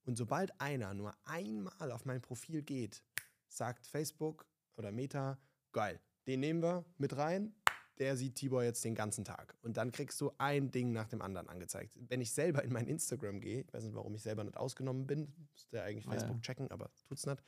Und 0.03 0.17
sobald 0.17 0.59
einer 0.59 0.95
nur 0.95 1.13
einmal 1.25 1.91
auf 1.91 2.05
mein 2.05 2.21
Profil 2.21 2.63
geht, 2.63 3.03
sagt 3.47 3.85
Facebook 3.85 4.47
oder 4.77 4.91
Meta, 4.91 5.37
geil, 5.73 5.99
den 6.25 6.39
nehmen 6.39 6.63
wir 6.63 6.85
mit 6.97 7.15
rein, 7.15 7.53
der 7.99 8.17
sieht 8.17 8.33
Tibor 8.35 8.63
jetzt 8.63 8.83
den 8.83 8.95
ganzen 8.95 9.23
Tag. 9.23 9.55
Und 9.61 9.77
dann 9.77 9.91
kriegst 9.91 10.19
du 10.19 10.31
ein 10.39 10.71
Ding 10.71 10.91
nach 10.91 11.07
dem 11.07 11.21
anderen 11.21 11.47
angezeigt. 11.49 11.91
Wenn 12.09 12.19
ich 12.19 12.31
selber 12.33 12.63
in 12.63 12.73
mein 12.73 12.87
Instagram 12.87 13.39
gehe, 13.39 13.61
ich 13.61 13.71
weiß 13.73 13.83
nicht, 13.83 13.93
warum 13.95 14.15
ich 14.15 14.23
selber 14.23 14.43
nicht 14.43 14.57
ausgenommen 14.57 15.05
bin, 15.05 15.31
müsste 15.51 15.83
eigentlich 15.83 16.07
Ah, 16.07 16.13
ja. 16.13 16.19
Facebook 16.19 16.41
checken, 16.41 16.71
aber 16.71 16.89
tut's 17.07 17.27
nicht, 17.27 17.43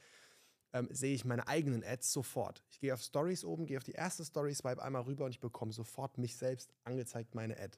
ähm, 0.73 0.87
sehe 0.91 1.13
ich 1.13 1.25
meine 1.25 1.47
eigenen 1.47 1.83
Ads 1.83 2.11
sofort. 2.11 2.63
Ich 2.69 2.79
gehe 2.79 2.93
auf 2.93 3.01
Stories 3.01 3.43
oben, 3.43 3.65
gehe 3.65 3.77
auf 3.77 3.83
die 3.83 3.93
erste 3.93 4.25
Story, 4.25 4.53
swipe 4.53 4.81
einmal 4.81 5.03
rüber 5.03 5.25
und 5.25 5.31
ich 5.31 5.39
bekomme 5.39 5.71
sofort 5.71 6.17
mich 6.17 6.35
selbst 6.35 6.73
angezeigt, 6.83 7.35
meine 7.35 7.57
Ad. 7.59 7.77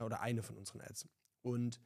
Oder 0.00 0.20
eine 0.20 0.42
von 0.42 0.56
unseren 0.56 0.80
Ads. 0.80 1.08
Und 1.42 1.80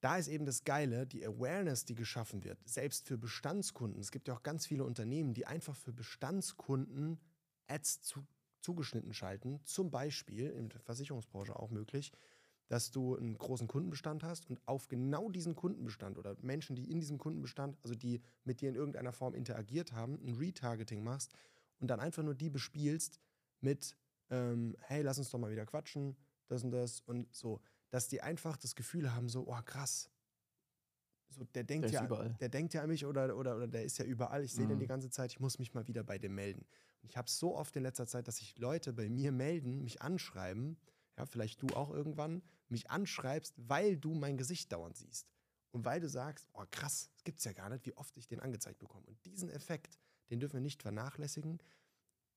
da 0.00 0.16
ist 0.16 0.28
eben 0.28 0.44
das 0.44 0.64
Geile, 0.64 1.06
die 1.06 1.24
Awareness, 1.24 1.84
die 1.84 1.94
geschaffen 1.94 2.42
wird, 2.42 2.58
selbst 2.68 3.06
für 3.06 3.16
Bestandskunden. 3.16 4.00
Es 4.00 4.10
gibt 4.10 4.26
ja 4.26 4.34
auch 4.34 4.42
ganz 4.42 4.66
viele 4.66 4.84
Unternehmen, 4.84 5.32
die 5.32 5.46
einfach 5.46 5.76
für 5.76 5.92
Bestandskunden 5.92 7.20
Ads 7.68 8.02
zu, 8.02 8.26
zugeschnitten 8.60 9.14
schalten. 9.14 9.60
Zum 9.64 9.90
Beispiel 9.90 10.50
in 10.50 10.68
der 10.68 10.80
Versicherungsbranche 10.80 11.56
auch 11.56 11.70
möglich, 11.70 12.12
dass 12.72 12.90
du 12.90 13.16
einen 13.18 13.36
großen 13.36 13.68
Kundenbestand 13.68 14.22
hast 14.24 14.48
und 14.48 14.58
auf 14.66 14.88
genau 14.88 15.28
diesen 15.28 15.54
Kundenbestand 15.54 16.16
oder 16.16 16.34
Menschen, 16.40 16.74
die 16.74 16.90
in 16.90 17.00
diesem 17.00 17.18
Kundenbestand, 17.18 17.76
also 17.82 17.94
die 17.94 18.22
mit 18.44 18.62
dir 18.62 18.70
in 18.70 18.76
irgendeiner 18.76 19.12
Form 19.12 19.34
interagiert 19.34 19.92
haben, 19.92 20.18
ein 20.26 20.36
Retargeting 20.36 21.04
machst 21.04 21.34
und 21.80 21.88
dann 21.88 22.00
einfach 22.00 22.22
nur 22.22 22.34
die 22.34 22.48
bespielst 22.48 23.20
mit, 23.60 23.94
ähm, 24.30 24.74
hey, 24.80 25.02
lass 25.02 25.18
uns 25.18 25.28
doch 25.28 25.38
mal 25.38 25.50
wieder 25.50 25.66
quatschen, 25.66 26.16
das 26.48 26.64
und 26.64 26.70
das 26.70 27.00
und 27.00 27.34
so, 27.34 27.60
dass 27.90 28.08
die 28.08 28.22
einfach 28.22 28.56
das 28.56 28.74
Gefühl 28.74 29.12
haben, 29.14 29.28
so, 29.28 29.46
oh 29.46 29.62
krass, 29.66 30.08
so, 31.28 31.44
der 31.44 31.64
denkt 31.64 31.90
Der 31.90 32.00
ja, 32.00 32.06
überall. 32.06 32.34
der 32.40 32.48
denkt 32.48 32.72
ja 32.72 32.80
an 32.80 32.88
mich 32.88 33.04
oder, 33.04 33.36
oder, 33.36 33.54
oder 33.56 33.68
der 33.68 33.84
ist 33.84 33.98
ja 33.98 34.06
überall, 34.06 34.44
ich 34.44 34.54
sehe 34.54 34.66
den 34.66 34.76
Mhm. 34.76 34.80
die 34.80 34.86
ganze 34.86 35.10
Zeit, 35.10 35.30
ich 35.32 35.40
muss 35.40 35.58
mich 35.58 35.74
mal 35.74 35.86
wieder 35.88 36.04
bei 36.04 36.16
dem 36.16 36.34
melden. 36.34 36.64
Und 37.02 37.10
ich 37.10 37.18
habe 37.18 37.26
es 37.26 37.38
so 37.38 37.54
oft 37.54 37.76
in 37.76 37.82
letzter 37.82 38.06
Zeit, 38.06 38.28
dass 38.28 38.36
sich 38.36 38.56
Leute 38.56 38.94
bei 38.94 39.10
mir 39.10 39.30
melden, 39.30 39.82
mich 39.82 40.00
anschreiben, 40.00 40.78
ja, 41.18 41.26
vielleicht 41.26 41.60
du 41.60 41.66
auch 41.74 41.90
irgendwann, 41.90 42.42
mich 42.72 42.90
anschreibst, 42.90 43.54
weil 43.56 43.96
du 43.96 44.14
mein 44.14 44.36
Gesicht 44.36 44.72
dauernd 44.72 44.96
siehst. 44.96 45.28
Und 45.70 45.84
weil 45.84 46.00
du 46.00 46.08
sagst, 46.08 46.48
oh 46.52 46.64
krass, 46.70 47.10
das 47.14 47.24
gibt's 47.24 47.44
ja 47.44 47.52
gar 47.52 47.70
nicht, 47.70 47.86
wie 47.86 47.96
oft 47.96 48.16
ich 48.16 48.26
den 48.26 48.40
angezeigt 48.40 48.78
bekomme. 48.78 49.06
Und 49.06 49.24
diesen 49.24 49.48
Effekt, 49.48 49.98
den 50.30 50.40
dürfen 50.40 50.54
wir 50.54 50.60
nicht 50.60 50.82
vernachlässigen, 50.82 51.62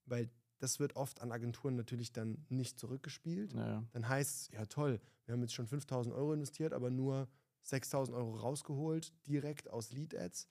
weil 0.06 0.30
das 0.60 0.80
wird 0.80 0.96
oft 0.96 1.22
an 1.22 1.32
Agenturen 1.32 1.76
natürlich 1.76 2.14
dann 2.14 2.46
nicht 2.50 2.80
zurückgespielt. 2.80 3.54
Naja. 3.54 3.84
Dann 3.92 4.08
heißt 4.08 4.36
es, 4.36 4.48
ja 4.54 4.66
toll, 4.66 5.02
wir 5.26 5.34
haben 5.34 5.42
jetzt 5.42 5.54
schon 5.54 5.68
5000 5.68 6.16
Euro 6.16 6.34
investiert, 6.34 6.72
aber 6.72 6.90
nur 6.90 7.28
6000 7.64 8.16
Euro 8.16 8.36
rausgeholt, 8.36 9.14
direkt 9.28 9.70
aus 9.70 9.92
Lead-Ads 9.92 10.48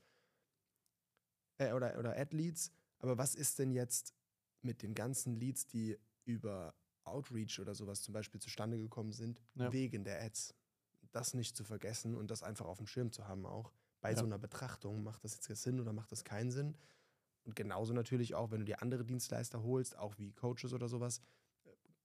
äh, 1.58 1.72
oder, 1.72 1.98
oder 1.98 2.18
Ad-Leads. 2.18 2.70
Aber 2.98 3.16
was 3.16 3.34
ist 3.34 3.58
denn 3.58 3.70
jetzt 3.70 4.14
mit 4.62 4.82
den 4.82 4.94
ganzen 4.94 5.34
Leads, 5.36 5.66
die 5.66 5.98
über 6.24 6.74
Outreach 7.06 7.60
oder 7.60 7.74
sowas 7.74 8.02
zum 8.02 8.12
Beispiel 8.14 8.40
zustande 8.40 8.78
gekommen 8.78 9.12
sind, 9.12 9.40
Ja. 9.54 9.72
wegen 9.72 10.04
der 10.04 10.22
Ads? 10.22 10.54
Das 11.12 11.34
nicht 11.34 11.56
zu 11.56 11.64
vergessen 11.64 12.14
und 12.14 12.30
das 12.30 12.42
einfach 12.42 12.66
auf 12.66 12.78
dem 12.78 12.86
Schirm 12.86 13.12
zu 13.12 13.28
haben 13.28 13.46
auch. 13.46 13.72
Bei 14.00 14.10
Ja. 14.10 14.16
so 14.16 14.24
einer 14.24 14.38
Betrachtung, 14.38 15.02
macht 15.02 15.22
das 15.24 15.34
jetzt 15.34 15.62
Sinn 15.62 15.80
oder 15.80 15.92
macht 15.92 16.10
das 16.12 16.24
keinen 16.24 16.50
Sinn? 16.50 16.76
Und 17.44 17.54
genauso 17.56 17.92
natürlich 17.92 18.34
auch, 18.34 18.50
wenn 18.50 18.60
du 18.60 18.64
dir 18.64 18.82
andere 18.82 19.04
Dienstleister 19.04 19.62
holst, 19.62 19.96
auch 19.96 20.18
wie 20.18 20.32
Coaches 20.32 20.72
oder 20.72 20.88
sowas. 20.88 21.20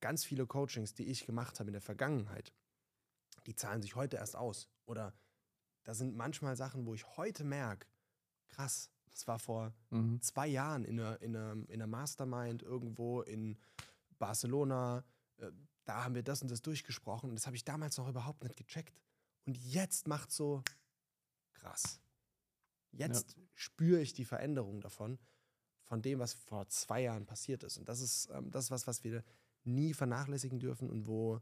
Ganz 0.02 0.24
viele 0.26 0.46
Coachings, 0.46 0.94
die 0.94 1.06
ich 1.06 1.26
gemacht 1.26 1.60
habe 1.60 1.70
in 1.70 1.74
der 1.74 1.82
Vergangenheit, 1.82 2.54
die 3.46 3.56
zahlen 3.56 3.82
sich 3.82 3.96
heute 3.96 4.18
erst 4.18 4.36
aus. 4.36 4.70
Oder 4.86 5.14
da 5.84 5.94
sind 5.94 6.16
manchmal 6.16 6.56
Sachen, 6.56 6.86
wo 6.86 6.94
ich 6.94 7.18
heute 7.18 7.44
merke, 7.44 7.88
krass, 8.50 8.90
das 9.12 9.28
war 9.28 9.40
vor 9.40 9.74
Mhm. 9.90 10.22
zwei 10.22 10.48
Jahren 10.48 10.86
in 10.86 11.00
einer, 11.00 11.22
in 11.22 11.36
einer, 11.36 11.52
in 11.70 11.74
einer 11.74 11.88
Mastermind 11.88 12.62
irgendwo 12.64 13.22
in 13.22 13.58
Barcelona. 14.20 15.04
äh, 15.38 15.52
Da 15.86 16.04
haben 16.04 16.14
wir 16.14 16.24
das 16.24 16.42
und 16.44 16.52
das 16.52 16.62
durchgesprochen 16.62 17.30
und 17.30 17.36
das 17.36 17.48
habe 17.48 17.56
ich 17.56 17.64
damals 17.64 17.98
noch 17.98 18.08
überhaupt 18.08 18.44
nicht 18.44 18.56
gecheckt. 18.58 19.02
Und 19.46 19.58
jetzt 19.58 20.08
macht 20.08 20.32
so 20.32 20.62
krass. 21.54 22.00
Jetzt 22.92 23.38
spüre 23.56 24.02
ich 24.02 24.14
die 24.14 24.26
Veränderung 24.26 24.82
davon, 24.82 25.20
von 25.84 26.02
dem, 26.02 26.20
was 26.20 26.34
vor 26.34 26.68
zwei 26.68 27.02
Jahren 27.02 27.26
passiert 27.26 27.64
ist. 27.64 27.78
Und 27.78 27.90
das 27.90 28.00
ist, 28.02 28.30
ähm, 28.32 28.52
das 28.52 28.66
ist 28.66 28.72
was, 28.72 28.86
was 28.88 29.04
wir 29.04 29.24
nie 29.64 29.94
vernachlässigen 29.94 30.60
dürfen 30.60 30.90
und 30.90 31.08
wo, 31.08 31.42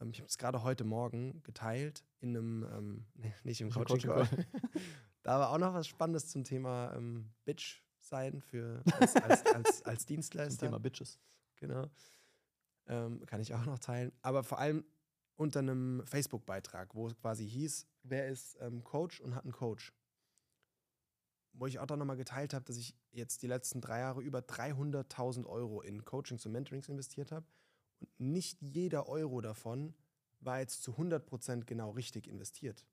ähm, 0.00 0.10
ich 0.10 0.20
habe 0.20 0.28
es 0.28 0.38
gerade 0.38 0.62
heute 0.62 0.84
Morgen 0.84 1.42
geteilt 1.42 2.04
in 2.20 2.36
einem, 2.36 2.64
ähm, 2.64 3.06
nicht 3.44 3.60
im 3.60 3.70
Coaching 3.70 4.00
Call. 4.00 4.28
da 5.22 5.38
war 5.38 5.50
auch 5.50 5.58
noch 5.58 5.74
was 5.74 5.86
Spannendes 5.86 6.28
zum 6.28 6.44
Thema 6.44 6.94
ähm, 6.96 7.32
Bitch 7.44 7.82
sein 8.00 8.40
für 8.40 8.82
als, 8.98 9.16
als, 9.16 9.46
als, 9.46 9.82
als 9.82 10.00
Zum 10.06 10.06
Dienstleister. 10.06 10.66
Thema 10.66 10.78
Bitches. 10.78 11.18
Genau. 11.62 11.88
Ähm, 12.88 13.24
kann 13.26 13.40
ich 13.40 13.54
auch 13.54 13.64
noch 13.64 13.78
teilen. 13.78 14.10
Aber 14.20 14.42
vor 14.42 14.58
allem 14.58 14.84
unter 15.36 15.60
einem 15.60 16.04
Facebook-Beitrag, 16.04 16.96
wo 16.96 17.06
es 17.06 17.16
quasi 17.16 17.48
hieß, 17.48 17.86
wer 18.02 18.26
ist 18.28 18.56
ähm, 18.60 18.82
Coach 18.82 19.20
und 19.20 19.36
hat 19.36 19.44
einen 19.44 19.52
Coach. 19.52 19.92
Wo 21.52 21.66
ich 21.66 21.78
auch 21.78 21.86
dann 21.86 22.00
nochmal 22.00 22.16
geteilt 22.16 22.52
habe, 22.52 22.64
dass 22.64 22.76
ich 22.76 22.96
jetzt 23.12 23.42
die 23.42 23.46
letzten 23.46 23.80
drei 23.80 24.00
Jahre 24.00 24.22
über 24.22 24.40
300.000 24.40 25.46
Euro 25.46 25.82
in 25.82 26.04
Coachings 26.04 26.44
und 26.46 26.52
Mentorings 26.52 26.88
investiert 26.88 27.30
habe. 27.30 27.46
Und 28.00 28.10
nicht 28.18 28.60
jeder 28.60 29.08
Euro 29.08 29.40
davon 29.40 29.94
war 30.40 30.58
jetzt 30.58 30.82
zu 30.82 30.94
100% 30.94 31.64
genau 31.64 31.90
richtig 31.90 32.26
investiert. 32.26 32.84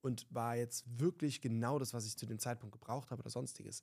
Und 0.00 0.32
war 0.32 0.54
jetzt 0.54 0.84
wirklich 1.00 1.40
genau 1.40 1.80
das, 1.80 1.92
was 1.92 2.06
ich 2.06 2.16
zu 2.16 2.24
dem 2.24 2.38
Zeitpunkt 2.38 2.72
gebraucht 2.72 3.10
habe 3.10 3.20
oder 3.22 3.30
sonstiges. 3.30 3.82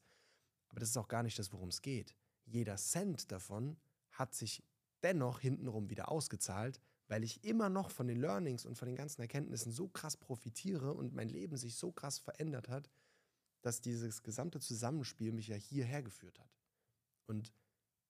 Aber 0.70 0.80
das 0.80 0.90
ist 0.90 0.98
auch 0.98 1.10
gar 1.10 1.24
nicht 1.24 1.38
das, 1.38 1.52
worum 1.52 1.68
es 1.68 1.82
geht. 1.82 2.16
Jeder 2.46 2.78
Cent 2.78 3.30
davon 3.34 3.76
hat 4.18 4.34
sich 4.34 4.64
dennoch 5.04 5.40
hintenrum 5.40 5.90
wieder 5.90 6.10
ausgezahlt, 6.10 6.80
weil 7.08 7.24
ich 7.24 7.44
immer 7.44 7.70
noch 7.70 7.90
von 7.90 8.08
den 8.08 8.18
Learnings 8.18 8.66
und 8.66 8.78
von 8.78 8.88
den 8.88 8.96
ganzen 8.96 9.22
Erkenntnissen 9.22 9.72
so 9.72 9.88
krass 9.88 10.18
profitiere 10.18 10.94
und 10.94 11.14
mein 11.14 11.30
Leben 11.30 11.56
sich 11.58 11.76
so 11.76 11.92
krass 11.92 12.20
verändert 12.20 12.68
hat, 12.68 12.90
dass 13.62 13.82
dieses 13.82 14.24
gesamte 14.24 14.60
Zusammenspiel 14.60 15.32
mich 15.32 15.48
ja 15.48 15.56
hierher 15.56 16.04
geführt 16.04 16.40
hat. 16.40 16.50
Und 17.28 17.54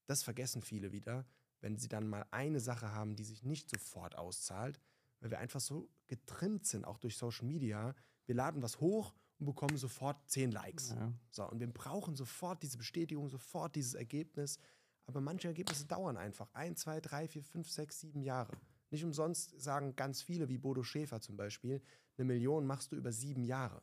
das 0.05 0.23
vergessen 0.23 0.61
viele 0.61 0.91
wieder, 0.91 1.25
wenn 1.59 1.77
sie 1.77 1.87
dann 1.87 2.07
mal 2.07 2.25
eine 2.31 2.59
Sache 2.59 2.91
haben, 2.91 3.15
die 3.15 3.23
sich 3.23 3.43
nicht 3.43 3.69
sofort 3.69 4.15
auszahlt, 4.15 4.79
weil 5.19 5.31
wir 5.31 5.39
einfach 5.39 5.59
so 5.59 5.89
getrimmt 6.07 6.65
sind, 6.65 6.85
auch 6.85 6.97
durch 6.97 7.17
Social 7.17 7.45
Media. 7.45 7.95
Wir 8.25 8.35
laden 8.35 8.61
was 8.61 8.79
hoch 8.79 9.13
und 9.39 9.45
bekommen 9.45 9.77
sofort 9.77 10.29
10 10.29 10.51
Likes. 10.51 10.91
Ja. 10.91 11.11
So, 11.31 11.49
und 11.49 11.59
wir 11.59 11.67
brauchen 11.67 12.15
sofort 12.15 12.61
diese 12.63 12.77
Bestätigung, 12.77 13.29
sofort 13.29 13.75
dieses 13.75 13.93
Ergebnis. 13.93 14.59
Aber 15.07 15.21
manche 15.21 15.47
Ergebnisse 15.47 15.85
dauern 15.85 16.17
einfach 16.17 16.53
ein, 16.53 16.75
zwei, 16.75 16.99
drei, 16.99 17.27
vier, 17.27 17.43
fünf, 17.43 17.69
sechs, 17.69 18.01
sieben 18.01 18.21
Jahre. 18.21 18.51
Nicht 18.91 19.03
umsonst 19.03 19.59
sagen 19.59 19.95
ganz 19.95 20.21
viele, 20.21 20.49
wie 20.49 20.57
Bodo 20.57 20.83
Schäfer 20.83 21.21
zum 21.21 21.37
Beispiel, 21.37 21.81
eine 22.17 22.25
Million 22.25 22.65
machst 22.65 22.91
du 22.91 22.95
über 22.95 23.11
sieben 23.11 23.43
Jahre. 23.43 23.81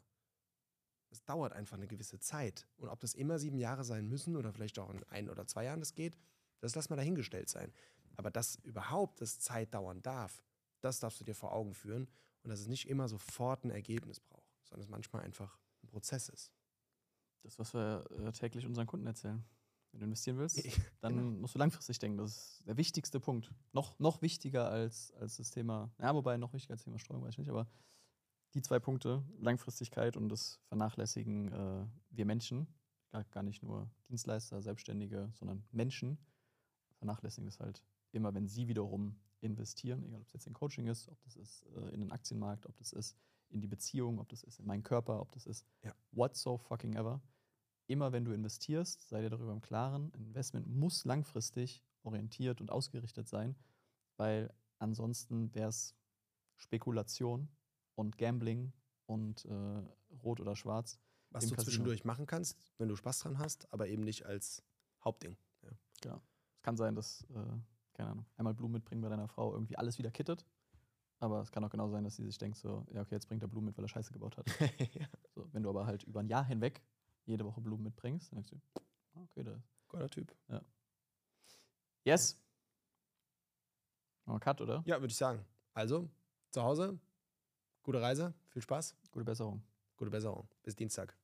Es 1.10 1.24
dauert 1.24 1.52
einfach 1.52 1.76
eine 1.76 1.86
gewisse 1.86 2.18
Zeit. 2.18 2.66
Und 2.76 2.88
ob 2.88 3.00
das 3.00 3.14
immer 3.14 3.38
sieben 3.38 3.58
Jahre 3.58 3.84
sein 3.84 4.08
müssen 4.08 4.36
oder 4.36 4.52
vielleicht 4.52 4.78
auch 4.78 4.90
in 4.90 5.02
ein 5.04 5.28
oder 5.28 5.46
zwei 5.46 5.64
Jahren 5.64 5.80
das 5.80 5.94
geht, 5.94 6.18
das 6.60 6.74
lass 6.74 6.90
mal 6.90 6.96
dahingestellt 6.96 7.48
sein. 7.48 7.72
Aber 8.16 8.30
dass 8.30 8.56
überhaupt 8.56 9.20
das 9.20 9.38
Zeit 9.40 9.74
dauern 9.74 10.02
darf, 10.02 10.42
das 10.80 11.00
darfst 11.00 11.20
du 11.20 11.24
dir 11.24 11.34
vor 11.34 11.52
Augen 11.52 11.74
führen 11.74 12.08
und 12.42 12.50
dass 12.50 12.60
es 12.60 12.68
nicht 12.68 12.88
immer 12.88 13.08
sofort 13.08 13.64
ein 13.64 13.70
Ergebnis 13.70 14.20
braucht, 14.20 14.52
sondern 14.64 14.82
es 14.82 14.90
manchmal 14.90 15.22
einfach 15.22 15.58
ein 15.82 15.88
Prozess 15.88 16.28
ist. 16.28 16.52
Das, 17.42 17.58
was 17.58 17.74
wir 17.74 18.04
äh, 18.18 18.32
täglich 18.32 18.66
unseren 18.66 18.86
Kunden 18.86 19.06
erzählen. 19.06 19.44
Wenn 19.94 20.00
du 20.00 20.06
investieren 20.06 20.38
willst, 20.38 20.58
dann 21.00 21.16
genau. 21.16 21.40
musst 21.40 21.54
du 21.54 21.58
langfristig 21.60 22.00
denken. 22.00 22.18
Das 22.18 22.36
ist 22.36 22.66
der 22.66 22.76
wichtigste 22.76 23.20
Punkt. 23.20 23.52
Noch, 23.72 23.96
noch 24.00 24.22
wichtiger 24.22 24.68
als, 24.68 25.12
als 25.12 25.36
das 25.36 25.50
Thema, 25.50 25.92
ja, 26.00 26.12
wobei 26.14 26.36
noch 26.36 26.52
wichtiger 26.52 26.72
als 26.72 26.80
das 26.80 26.84
Thema 26.86 26.98
Streuung, 26.98 27.22
weiß 27.22 27.34
ich 27.34 27.38
nicht, 27.38 27.50
aber 27.50 27.68
die 28.54 28.62
zwei 28.62 28.80
Punkte, 28.80 29.24
Langfristigkeit 29.38 30.16
und 30.16 30.28
das 30.28 30.60
Vernachlässigen 30.66 31.52
äh, 31.52 31.86
wir 32.10 32.24
Menschen, 32.24 32.66
gar, 33.10 33.22
gar 33.24 33.42
nicht 33.44 33.62
nur 33.62 33.88
Dienstleister, 34.08 34.62
Selbstständige, 34.62 35.30
sondern 35.34 35.64
Menschen, 35.70 36.18
vernachlässigen 36.98 37.46
das 37.46 37.60
halt 37.60 37.84
immer, 38.10 38.34
wenn 38.34 38.48
sie 38.48 38.66
wiederum 38.66 39.20
investieren, 39.40 40.02
egal 40.04 40.20
ob 40.20 40.26
es 40.26 40.32
jetzt 40.32 40.46
in 40.46 40.54
Coaching 40.54 40.86
ist, 40.88 41.08
ob 41.08 41.20
das 41.22 41.36
ist 41.36 41.64
äh, 41.76 41.90
in 41.90 42.00
den 42.00 42.10
Aktienmarkt, 42.10 42.66
ob 42.66 42.76
das 42.76 42.92
ist 42.92 43.16
in 43.50 43.60
die 43.60 43.68
Beziehung, 43.68 44.18
ob 44.18 44.28
das 44.28 44.42
ist 44.42 44.58
in 44.58 44.66
meinen 44.66 44.82
Körper, 44.82 45.20
ob 45.20 45.30
das 45.32 45.46
ist 45.46 45.64
Ja. 45.82 45.94
what 46.12 46.36
so 46.36 46.58
fucking 46.58 46.94
ever. 46.94 47.20
Immer 47.86 48.12
wenn 48.12 48.24
du 48.24 48.32
investierst, 48.32 49.08
sei 49.08 49.20
dir 49.20 49.30
darüber 49.30 49.52
im 49.52 49.60
Klaren, 49.60 50.10
ein 50.14 50.24
Investment 50.24 50.66
muss 50.66 51.04
langfristig 51.04 51.82
orientiert 52.02 52.60
und 52.60 52.70
ausgerichtet 52.70 53.28
sein, 53.28 53.56
weil 54.16 54.52
ansonsten 54.78 55.54
wäre 55.54 55.68
es 55.68 55.94
Spekulation 56.56 57.48
und 57.94 58.16
Gambling 58.16 58.72
und 59.06 59.44
äh, 59.44 59.82
Rot 60.22 60.40
oder 60.40 60.56
Schwarz. 60.56 60.98
Was 61.30 61.44
du 61.44 61.50
Casino. 61.50 61.64
zwischendurch 61.64 62.04
machen 62.04 62.26
kannst, 62.26 62.56
wenn 62.78 62.88
du 62.88 62.96
Spaß 62.96 63.18
dran 63.20 63.38
hast, 63.38 63.70
aber 63.72 63.88
eben 63.88 64.04
nicht 64.04 64.24
als 64.24 64.62
Hauptding. 65.02 65.36
Ja. 66.04 66.20
Es 66.56 66.62
kann 66.62 66.76
sein, 66.76 66.94
dass, 66.94 67.22
äh, 67.30 67.58
keine 67.92 68.10
Ahnung, 68.10 68.26
einmal 68.36 68.54
Blumen 68.54 68.74
mitbringen 68.74 69.02
bei 69.02 69.08
deiner 69.08 69.28
Frau 69.28 69.52
irgendwie 69.52 69.76
alles 69.76 69.98
wieder 69.98 70.10
kittet. 70.10 70.44
Aber 71.18 71.40
es 71.40 71.50
kann 71.50 71.64
auch 71.64 71.70
genau 71.70 71.88
sein, 71.88 72.04
dass 72.04 72.16
sie 72.16 72.24
sich 72.24 72.38
denkt, 72.38 72.58
so, 72.58 72.86
ja, 72.92 73.00
okay, 73.00 73.14
jetzt 73.14 73.28
bringt 73.28 73.42
er 73.42 73.48
Blumen 73.48 73.66
mit, 73.66 73.76
weil 73.76 73.84
er 73.84 73.88
Scheiße 73.88 74.12
gebaut 74.12 74.36
hat. 74.36 74.46
ja. 74.94 75.08
So, 75.34 75.48
wenn 75.52 75.62
du 75.62 75.70
aber 75.70 75.86
halt 75.86 76.02
über 76.04 76.20
ein 76.20 76.28
Jahr 76.28 76.44
hinweg 76.44 76.82
jede 77.26 77.44
Woche 77.44 77.60
Blumen 77.60 77.84
mitbringst, 77.84 78.32
dann 78.32 78.42
denkst 78.42 78.50
du, 78.50 78.80
ah, 79.14 79.22
okay, 79.22 79.42
da 79.44 79.60
Geiler 79.88 80.10
Typ. 80.10 80.34
Yes. 82.02 82.36
Machen 84.24 84.36
wir 84.36 84.40
Cut, 84.40 84.60
oder? 84.60 84.82
Ja, 84.86 84.96
würde 84.96 85.12
ich 85.12 85.16
sagen. 85.16 85.44
Also, 85.72 86.08
zu 86.50 86.62
Hause, 86.62 86.98
gute 87.82 88.00
Reise, 88.00 88.34
viel 88.48 88.62
Spaß, 88.62 88.96
Gute 89.12 89.24
Besserung. 89.24 89.62
gute 89.96 90.10
Besserung. 90.10 90.48
Bis 90.62 90.74
Dienstag. 90.74 91.16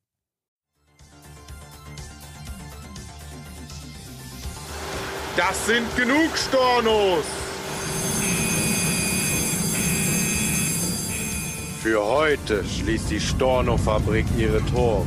Das 5.37 5.67
sind 5.67 5.97
genug 5.97 6.37
Stornos! 6.37 7.25
Für 11.81 12.05
heute 12.05 12.63
schließt 12.65 13.11
die 13.11 13.21
Storno-Fabrik 13.21 14.27
ihre 14.37 14.65
Tore. 14.67 15.07